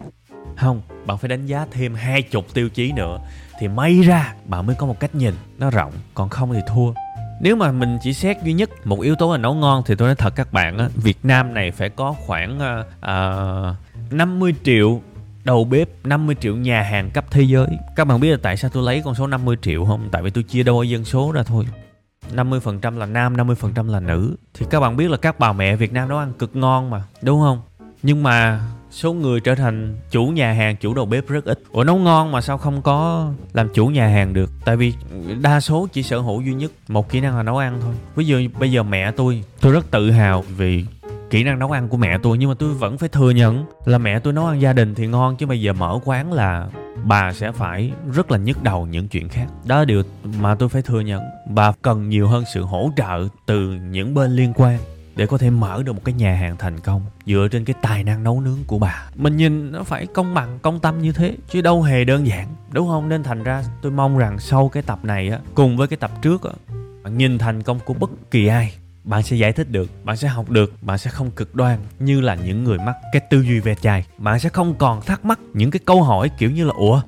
Không 0.56 0.82
bạn 1.06 1.18
phải 1.18 1.28
đánh 1.28 1.46
giá 1.46 1.66
thêm 1.70 1.94
hai 1.94 2.22
chục 2.22 2.54
tiêu 2.54 2.68
chí 2.68 2.92
nữa 2.92 3.18
thì 3.60 3.68
may 3.68 4.00
ra 4.00 4.34
bạn 4.44 4.66
mới 4.66 4.76
có 4.76 4.86
một 4.86 5.00
cách 5.00 5.14
nhìn 5.14 5.34
nó 5.58 5.70
rộng 5.70 5.92
còn 6.14 6.28
không 6.28 6.52
thì 6.52 6.60
thua. 6.74 6.92
Nếu 7.40 7.56
mà 7.56 7.72
mình 7.72 7.98
chỉ 8.02 8.12
xét 8.12 8.42
duy 8.42 8.52
nhất 8.52 8.70
một 8.86 9.00
yếu 9.00 9.14
tố 9.14 9.32
là 9.32 9.38
nấu 9.38 9.54
ngon 9.54 9.82
thì 9.86 9.94
tôi 9.94 10.08
nói 10.08 10.14
thật 10.14 10.36
các 10.36 10.52
bạn 10.52 10.78
á 10.78 10.88
Việt 10.94 11.18
Nam 11.22 11.54
này 11.54 11.70
phải 11.70 11.90
có 11.90 12.14
khoảng 12.26 12.58
ờ, 12.58 12.84
ờ, 13.00 13.74
uh, 14.10 14.12
50 14.12 14.54
triệu 14.64 15.00
đầu 15.50 15.64
bếp 15.64 15.88
50 16.04 16.36
triệu 16.40 16.56
nhà 16.56 16.82
hàng 16.82 17.10
cấp 17.10 17.24
thế 17.30 17.42
giới. 17.42 17.66
Các 17.96 18.04
bạn 18.04 18.20
biết 18.20 18.30
là 18.30 18.36
tại 18.42 18.56
sao 18.56 18.70
tôi 18.74 18.82
lấy 18.82 19.02
con 19.04 19.14
số 19.14 19.26
50 19.26 19.56
triệu 19.62 19.84
không? 19.84 20.08
Tại 20.12 20.22
vì 20.22 20.30
tôi 20.30 20.44
chia 20.44 20.62
đôi 20.62 20.88
dân 20.88 21.04
số 21.04 21.32
ra 21.32 21.42
thôi. 21.42 21.66
50% 22.34 22.98
là 22.98 23.06
nam, 23.06 23.36
50% 23.36 23.90
là 23.90 24.00
nữ. 24.00 24.36
Thì 24.54 24.66
các 24.70 24.80
bạn 24.80 24.96
biết 24.96 25.10
là 25.10 25.16
các 25.16 25.38
bà 25.38 25.52
mẹ 25.52 25.76
Việt 25.76 25.92
Nam 25.92 26.08
nấu 26.08 26.18
ăn 26.18 26.32
cực 26.38 26.56
ngon 26.56 26.90
mà 26.90 27.02
Đúng 27.22 27.40
không? 27.40 27.60
Nhưng 28.02 28.22
mà 28.22 28.60
số 28.90 29.12
người 29.12 29.40
trở 29.40 29.54
thành 29.54 29.96
chủ 30.10 30.26
nhà 30.26 30.52
hàng 30.52 30.76
chủ 30.76 30.94
đầu 30.94 31.06
bếp 31.06 31.28
rất 31.28 31.44
ít. 31.44 31.62
Ủa 31.70 31.84
nấu 31.84 31.96
ngon 31.96 32.32
mà 32.32 32.40
sao 32.40 32.58
không 32.58 32.82
có 32.82 33.28
làm 33.52 33.68
chủ 33.74 33.86
nhà 33.86 34.08
hàng 34.08 34.32
được? 34.32 34.50
Tại 34.64 34.76
vì 34.76 34.94
đa 35.40 35.60
số 35.60 35.88
chỉ 35.92 36.02
sở 36.02 36.18
hữu 36.18 36.40
duy 36.40 36.54
nhất 36.54 36.72
một 36.88 37.08
kỹ 37.08 37.20
năng 37.20 37.36
là 37.36 37.42
nấu 37.42 37.56
ăn 37.56 37.78
thôi. 37.82 37.94
Ví 38.16 38.26
dụ 38.26 38.40
bây 38.58 38.72
giờ 38.72 38.82
mẹ 38.82 39.12
tôi 39.12 39.44
tôi 39.60 39.72
rất 39.72 39.90
tự 39.90 40.10
hào 40.10 40.44
vì 40.56 40.84
kỹ 41.30 41.44
năng 41.44 41.58
nấu 41.58 41.70
ăn 41.70 41.88
của 41.88 41.96
mẹ 41.96 42.18
tôi, 42.22 42.38
nhưng 42.38 42.48
mà 42.48 42.54
tôi 42.58 42.74
vẫn 42.74 42.98
phải 42.98 43.08
thừa 43.08 43.30
nhận 43.30 43.64
là 43.84 43.98
mẹ 43.98 44.18
tôi 44.18 44.32
nấu 44.32 44.46
ăn 44.46 44.60
gia 44.60 44.72
đình 44.72 44.94
thì 44.94 45.06
ngon, 45.06 45.36
chứ 45.36 45.46
bây 45.46 45.60
giờ 45.60 45.72
mở 45.72 45.98
quán 46.04 46.32
là 46.32 46.68
bà 47.04 47.32
sẽ 47.32 47.52
phải 47.52 47.92
rất 48.12 48.30
là 48.30 48.38
nhức 48.38 48.62
đầu 48.62 48.86
những 48.86 49.08
chuyện 49.08 49.28
khác. 49.28 49.46
Đó 49.66 49.78
là 49.78 49.84
điều 49.84 50.02
mà 50.40 50.54
tôi 50.54 50.68
phải 50.68 50.82
thừa 50.82 51.00
nhận. 51.00 51.22
Bà 51.48 51.72
cần 51.82 52.08
nhiều 52.08 52.28
hơn 52.28 52.44
sự 52.54 52.62
hỗ 52.62 52.90
trợ 52.96 53.28
từ 53.46 53.78
những 53.90 54.14
bên 54.14 54.30
liên 54.30 54.52
quan 54.56 54.78
để 55.16 55.26
có 55.26 55.38
thể 55.38 55.50
mở 55.50 55.82
được 55.82 55.92
một 55.92 56.00
cái 56.04 56.14
nhà 56.14 56.34
hàng 56.34 56.56
thành 56.58 56.80
công 56.80 57.02
dựa 57.26 57.48
trên 57.50 57.64
cái 57.64 57.74
tài 57.82 58.04
năng 58.04 58.24
nấu 58.24 58.40
nướng 58.40 58.58
của 58.66 58.78
bà. 58.78 59.08
Mình 59.14 59.36
nhìn 59.36 59.72
nó 59.72 59.82
phải 59.82 60.06
công 60.06 60.34
bằng, 60.34 60.58
công 60.62 60.80
tâm 60.80 61.02
như 61.02 61.12
thế, 61.12 61.36
chứ 61.48 61.60
đâu 61.60 61.82
hề 61.82 62.04
đơn 62.04 62.26
giản, 62.26 62.48
đúng 62.72 62.88
không? 62.88 63.08
Nên 63.08 63.22
thành 63.22 63.42
ra 63.42 63.62
tôi 63.82 63.92
mong 63.92 64.18
rằng 64.18 64.38
sau 64.38 64.68
cái 64.68 64.82
tập 64.82 64.98
này 65.02 65.28
á, 65.28 65.38
cùng 65.54 65.76
với 65.76 65.88
cái 65.88 65.96
tập 65.96 66.10
trước 66.22 66.42
á, 66.42 66.52
nhìn 67.10 67.38
thành 67.38 67.62
công 67.62 67.78
của 67.84 67.94
bất 67.94 68.10
kỳ 68.30 68.46
ai 68.46 68.74
bạn 69.10 69.22
sẽ 69.22 69.36
giải 69.36 69.52
thích 69.52 69.70
được, 69.70 70.04
bạn 70.04 70.16
sẽ 70.16 70.28
học 70.28 70.50
được, 70.50 70.74
bạn 70.82 70.98
sẽ 70.98 71.10
không 71.10 71.30
cực 71.30 71.54
đoan 71.54 71.78
như 71.98 72.20
là 72.20 72.34
những 72.34 72.64
người 72.64 72.78
mắc 72.78 72.96
cái 73.12 73.20
tư 73.30 73.40
duy 73.40 73.60
ve 73.60 73.74
chai. 73.74 74.04
Bạn 74.18 74.40
sẽ 74.40 74.48
không 74.48 74.74
còn 74.74 75.00
thắc 75.02 75.24
mắc 75.24 75.38
những 75.54 75.70
cái 75.70 75.80
câu 75.84 76.02
hỏi 76.02 76.30
kiểu 76.38 76.50
như 76.50 76.64
là, 76.64 76.72
ủa, 76.76 77.00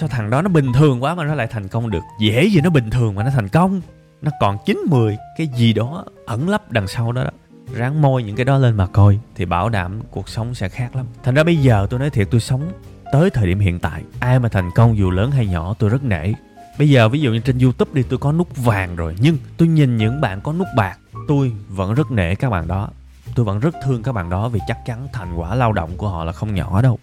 sao 0.00 0.08
thằng 0.08 0.30
đó 0.30 0.42
nó 0.42 0.48
bình 0.48 0.72
thường 0.72 1.02
quá 1.02 1.14
mà 1.14 1.24
nó 1.24 1.34
lại 1.34 1.46
thành 1.46 1.68
công 1.68 1.90
được? 1.90 2.02
Dễ 2.20 2.44
gì 2.44 2.60
nó 2.60 2.70
bình 2.70 2.90
thường 2.90 3.14
mà 3.14 3.24
nó 3.24 3.30
thành 3.30 3.48
công? 3.48 3.80
Nó 4.22 4.30
còn 4.40 4.58
chín 4.66 4.80
mười, 4.88 5.16
cái 5.38 5.46
gì 5.56 5.72
đó 5.72 6.04
ẩn 6.26 6.48
lấp 6.48 6.72
đằng 6.72 6.88
sau 6.88 7.12
đó 7.12 7.24
đó. 7.24 7.30
Ráng 7.74 8.02
môi 8.02 8.22
những 8.22 8.36
cái 8.36 8.44
đó 8.44 8.58
lên 8.58 8.76
mà 8.76 8.86
coi, 8.86 9.18
thì 9.34 9.44
bảo 9.44 9.68
đảm 9.68 10.00
cuộc 10.10 10.28
sống 10.28 10.54
sẽ 10.54 10.68
khác 10.68 10.96
lắm. 10.96 11.06
Thành 11.22 11.34
ra 11.34 11.44
bây 11.44 11.56
giờ 11.56 11.86
tôi 11.90 12.00
nói 12.00 12.10
thiệt, 12.10 12.28
tôi 12.30 12.40
sống 12.40 12.72
tới 13.12 13.30
thời 13.30 13.46
điểm 13.46 13.58
hiện 13.58 13.78
tại. 13.78 14.02
Ai 14.20 14.38
mà 14.38 14.48
thành 14.48 14.70
công, 14.74 14.96
dù 14.96 15.10
lớn 15.10 15.30
hay 15.30 15.46
nhỏ, 15.46 15.74
tôi 15.78 15.90
rất 15.90 16.04
nể. 16.04 16.32
Bây 16.78 16.90
giờ 16.90 17.08
ví 17.08 17.20
dụ 17.20 17.32
như 17.32 17.38
trên 17.38 17.58
youtube 17.58 17.90
đi, 17.94 18.02
tôi 18.02 18.18
có 18.18 18.32
nút 18.32 18.56
vàng 18.56 18.96
rồi, 18.96 19.16
nhưng 19.20 19.36
tôi 19.56 19.68
nhìn 19.68 19.96
những 19.96 20.20
bạn 20.20 20.40
có 20.40 20.52
nút 20.52 20.68
bạc 20.76 20.98
tôi 21.28 21.52
vẫn 21.68 21.94
rất 21.94 22.10
nể 22.10 22.34
các 22.34 22.50
bạn 22.50 22.68
đó. 22.68 22.88
Tôi 23.34 23.46
vẫn 23.46 23.60
rất 23.60 23.74
thương 23.84 24.02
các 24.02 24.12
bạn 24.12 24.30
đó 24.30 24.48
vì 24.48 24.60
chắc 24.68 24.78
chắn 24.86 25.08
thành 25.12 25.34
quả 25.36 25.54
lao 25.54 25.72
động 25.72 25.90
của 25.96 26.08
họ 26.08 26.24
là 26.24 26.32
không 26.32 26.54
nhỏ 26.54 26.82
đâu. 26.82 26.98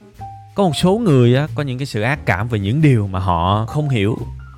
Có 0.56 0.64
một 0.64 0.76
số 0.76 0.98
người 0.98 1.36
á, 1.36 1.48
có 1.56 1.64
những 1.64 1.78
cái 1.78 1.86
sự 1.86 2.02
ác 2.02 2.26
cảm 2.26 2.48
về 2.48 2.60
những 2.60 2.82
điều 2.82 3.08
mà 3.08 3.20
họ 3.20 3.66
không 3.66 3.90
hiểu. 3.90 4.18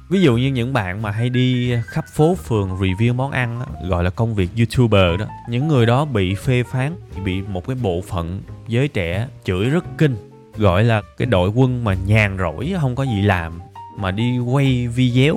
Ví 0.09 0.21
dụ 0.21 0.37
như 0.37 0.47
những 0.47 0.73
bạn 0.73 1.01
mà 1.01 1.11
hay 1.11 1.29
đi 1.29 1.73
khắp 1.85 2.05
phố 2.15 2.35
phường 2.35 2.69
review 2.79 3.15
món 3.15 3.31
ăn 3.31 3.61
gọi 3.89 4.03
là 4.03 4.09
công 4.09 4.35
việc 4.35 4.49
youtuber 4.57 5.19
đó. 5.19 5.25
Những 5.49 5.67
người 5.67 5.85
đó 5.85 6.05
bị 6.05 6.35
phê 6.35 6.63
phán, 6.71 6.95
bị 7.25 7.41
một 7.41 7.67
cái 7.67 7.75
bộ 7.81 8.01
phận 8.07 8.41
giới 8.67 8.87
trẻ 8.87 9.27
chửi 9.43 9.65
rất 9.65 9.85
kinh, 9.97 10.15
gọi 10.57 10.83
là 10.83 11.01
cái 11.17 11.25
đội 11.25 11.49
quân 11.49 11.83
mà 11.83 11.93
nhàn 11.93 12.37
rỗi, 12.37 12.73
không 12.81 12.95
có 12.95 13.03
gì 13.03 13.21
làm, 13.21 13.59
mà 13.97 14.11
đi 14.11 14.39
quay 14.39 14.87
video 14.87 15.35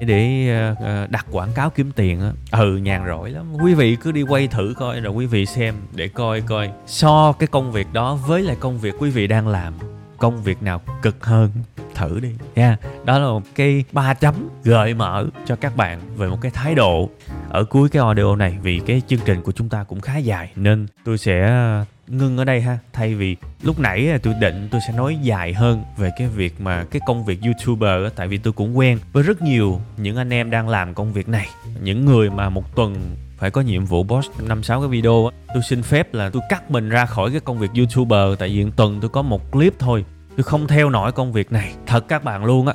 để 0.00 0.48
ờ, 0.48 0.74
ờ, 0.80 1.06
đặt 1.10 1.26
quảng 1.30 1.52
cáo 1.54 1.70
kiếm 1.70 1.92
tiền 1.96 2.20
á. 2.20 2.32
Ừ 2.50 2.76
nhàn 2.76 3.06
rỗi 3.06 3.30
lắm. 3.30 3.54
Quý 3.62 3.74
vị 3.74 3.96
cứ 3.96 4.12
đi 4.12 4.22
quay 4.22 4.48
thử 4.48 4.74
coi, 4.76 5.00
rồi 5.00 5.12
quý 5.12 5.26
vị 5.26 5.46
xem 5.46 5.74
để 5.94 6.08
coi 6.08 6.40
coi. 6.40 6.70
So 6.86 7.32
cái 7.32 7.46
công 7.46 7.72
việc 7.72 7.86
đó 7.92 8.14
với 8.14 8.42
lại 8.42 8.56
công 8.60 8.78
việc 8.78 8.94
quý 8.98 9.10
vị 9.10 9.26
đang 9.26 9.48
làm, 9.48 9.74
công 10.18 10.42
việc 10.42 10.62
nào 10.62 10.80
cực 11.02 11.24
hơn, 11.24 11.50
thử 11.94 12.20
đi, 12.20 12.30
nha. 12.54 12.66
Yeah. 12.68 13.04
đó 13.06 13.18
là 13.18 13.26
một 13.26 13.42
cái 13.54 13.84
ba 13.92 14.14
chấm 14.14 14.34
gợi 14.64 14.94
mở 14.94 15.26
cho 15.46 15.56
các 15.56 15.76
bạn 15.76 16.00
về 16.16 16.28
một 16.28 16.38
cái 16.40 16.50
thái 16.50 16.74
độ 16.74 17.10
ở 17.50 17.64
cuối 17.64 17.88
cái 17.88 18.02
audio 18.02 18.36
này, 18.36 18.56
vì 18.62 18.80
cái 18.86 19.02
chương 19.06 19.20
trình 19.24 19.42
của 19.42 19.52
chúng 19.52 19.68
ta 19.68 19.84
cũng 19.84 20.00
khá 20.00 20.16
dài, 20.16 20.52
nên 20.56 20.86
tôi 21.04 21.18
sẽ 21.18 21.64
ngưng 22.08 22.38
ở 22.38 22.44
đây 22.44 22.60
ha. 22.60 22.78
Thay 22.92 23.14
vì 23.14 23.36
lúc 23.62 23.78
nãy 23.78 24.08
à, 24.08 24.18
tôi 24.22 24.34
định 24.40 24.68
tôi 24.70 24.80
sẽ 24.86 24.92
nói 24.92 25.18
dài 25.22 25.52
hơn 25.52 25.82
về 25.96 26.10
cái 26.18 26.28
việc 26.28 26.60
mà 26.60 26.84
cái 26.90 27.00
công 27.06 27.24
việc 27.24 27.38
youtuber 27.42 28.12
tại 28.16 28.28
vì 28.28 28.38
tôi 28.38 28.52
cũng 28.52 28.78
quen 28.78 28.98
với 29.12 29.22
rất 29.22 29.42
nhiều 29.42 29.80
những 29.96 30.16
anh 30.16 30.32
em 30.32 30.50
đang 30.50 30.68
làm 30.68 30.94
công 30.94 31.12
việc 31.12 31.28
này. 31.28 31.46
Những 31.82 32.04
người 32.04 32.30
mà 32.30 32.48
một 32.48 32.76
tuần 32.76 33.16
phải 33.38 33.50
có 33.50 33.60
nhiệm 33.60 33.84
vụ 33.84 34.04
post 34.04 34.30
năm 34.42 34.62
sáu 34.62 34.80
cái 34.80 34.88
video 34.88 35.26
á, 35.26 35.36
tôi 35.54 35.62
xin 35.62 35.82
phép 35.82 36.14
là 36.14 36.30
tôi 36.30 36.42
cắt 36.48 36.70
mình 36.70 36.88
ra 36.88 37.06
khỏi 37.06 37.30
cái 37.30 37.40
công 37.40 37.58
việc 37.58 37.70
youtuber, 37.76 38.38
tại 38.38 38.48
vì 38.48 38.64
một 38.64 38.70
tuần 38.76 39.00
tôi 39.00 39.10
có 39.10 39.22
một 39.22 39.52
clip 39.52 39.74
thôi. 39.78 40.04
Tôi 40.36 40.44
không 40.44 40.66
theo 40.66 40.90
nổi 40.90 41.12
công 41.12 41.32
việc 41.32 41.52
này. 41.52 41.74
Thật 41.86 42.08
các 42.08 42.24
bạn 42.24 42.44
luôn 42.44 42.66
á 42.66 42.74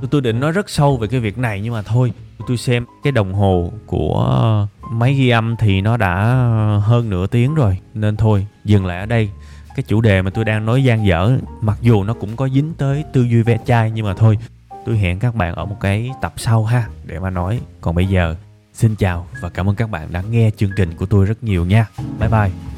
tôi, 0.00 0.08
tôi 0.10 0.20
định 0.20 0.40
nói 0.40 0.52
rất 0.52 0.70
sâu 0.70 0.96
về 0.96 1.08
cái 1.08 1.20
việc 1.20 1.38
này 1.38 1.60
nhưng 1.60 1.72
mà 1.72 1.82
thôi 1.82 2.12
tôi 2.46 2.56
xem 2.56 2.86
cái 3.02 3.12
đồng 3.12 3.34
hồ 3.34 3.72
của 3.86 4.66
máy 4.90 5.14
ghi 5.14 5.28
âm 5.28 5.56
thì 5.56 5.80
nó 5.80 5.96
đã 5.96 6.24
hơn 6.82 7.10
nửa 7.10 7.26
tiếng 7.26 7.54
rồi. 7.54 7.78
Nên 7.94 8.16
thôi 8.16 8.46
dừng 8.64 8.86
lại 8.86 8.98
ở 8.98 9.06
đây. 9.06 9.30
Cái 9.76 9.84
chủ 9.88 10.00
đề 10.00 10.22
mà 10.22 10.30
tôi 10.30 10.44
đang 10.44 10.66
nói 10.66 10.84
gian 10.84 11.06
dở 11.06 11.38
mặc 11.60 11.78
dù 11.80 12.04
nó 12.04 12.14
cũng 12.14 12.36
có 12.36 12.48
dính 12.48 12.74
tới 12.78 13.04
tư 13.12 13.22
duy 13.22 13.42
ve 13.42 13.58
chai 13.66 13.90
nhưng 13.90 14.06
mà 14.06 14.14
thôi 14.14 14.38
tôi 14.86 14.98
hẹn 14.98 15.18
các 15.18 15.34
bạn 15.34 15.54
ở 15.54 15.64
một 15.64 15.76
cái 15.80 16.10
tập 16.20 16.32
sau 16.36 16.64
ha 16.64 16.88
để 17.06 17.18
mà 17.18 17.30
nói. 17.30 17.60
Còn 17.80 17.94
bây 17.94 18.06
giờ 18.06 18.36
xin 18.74 18.94
chào 18.96 19.26
và 19.40 19.48
cảm 19.48 19.68
ơn 19.68 19.76
các 19.76 19.90
bạn 19.90 20.08
đã 20.12 20.22
nghe 20.30 20.50
chương 20.56 20.70
trình 20.76 20.94
của 20.96 21.06
tôi 21.06 21.26
rất 21.26 21.44
nhiều 21.44 21.64
nha. 21.64 21.86
Bye 22.20 22.28
bye. 22.28 22.77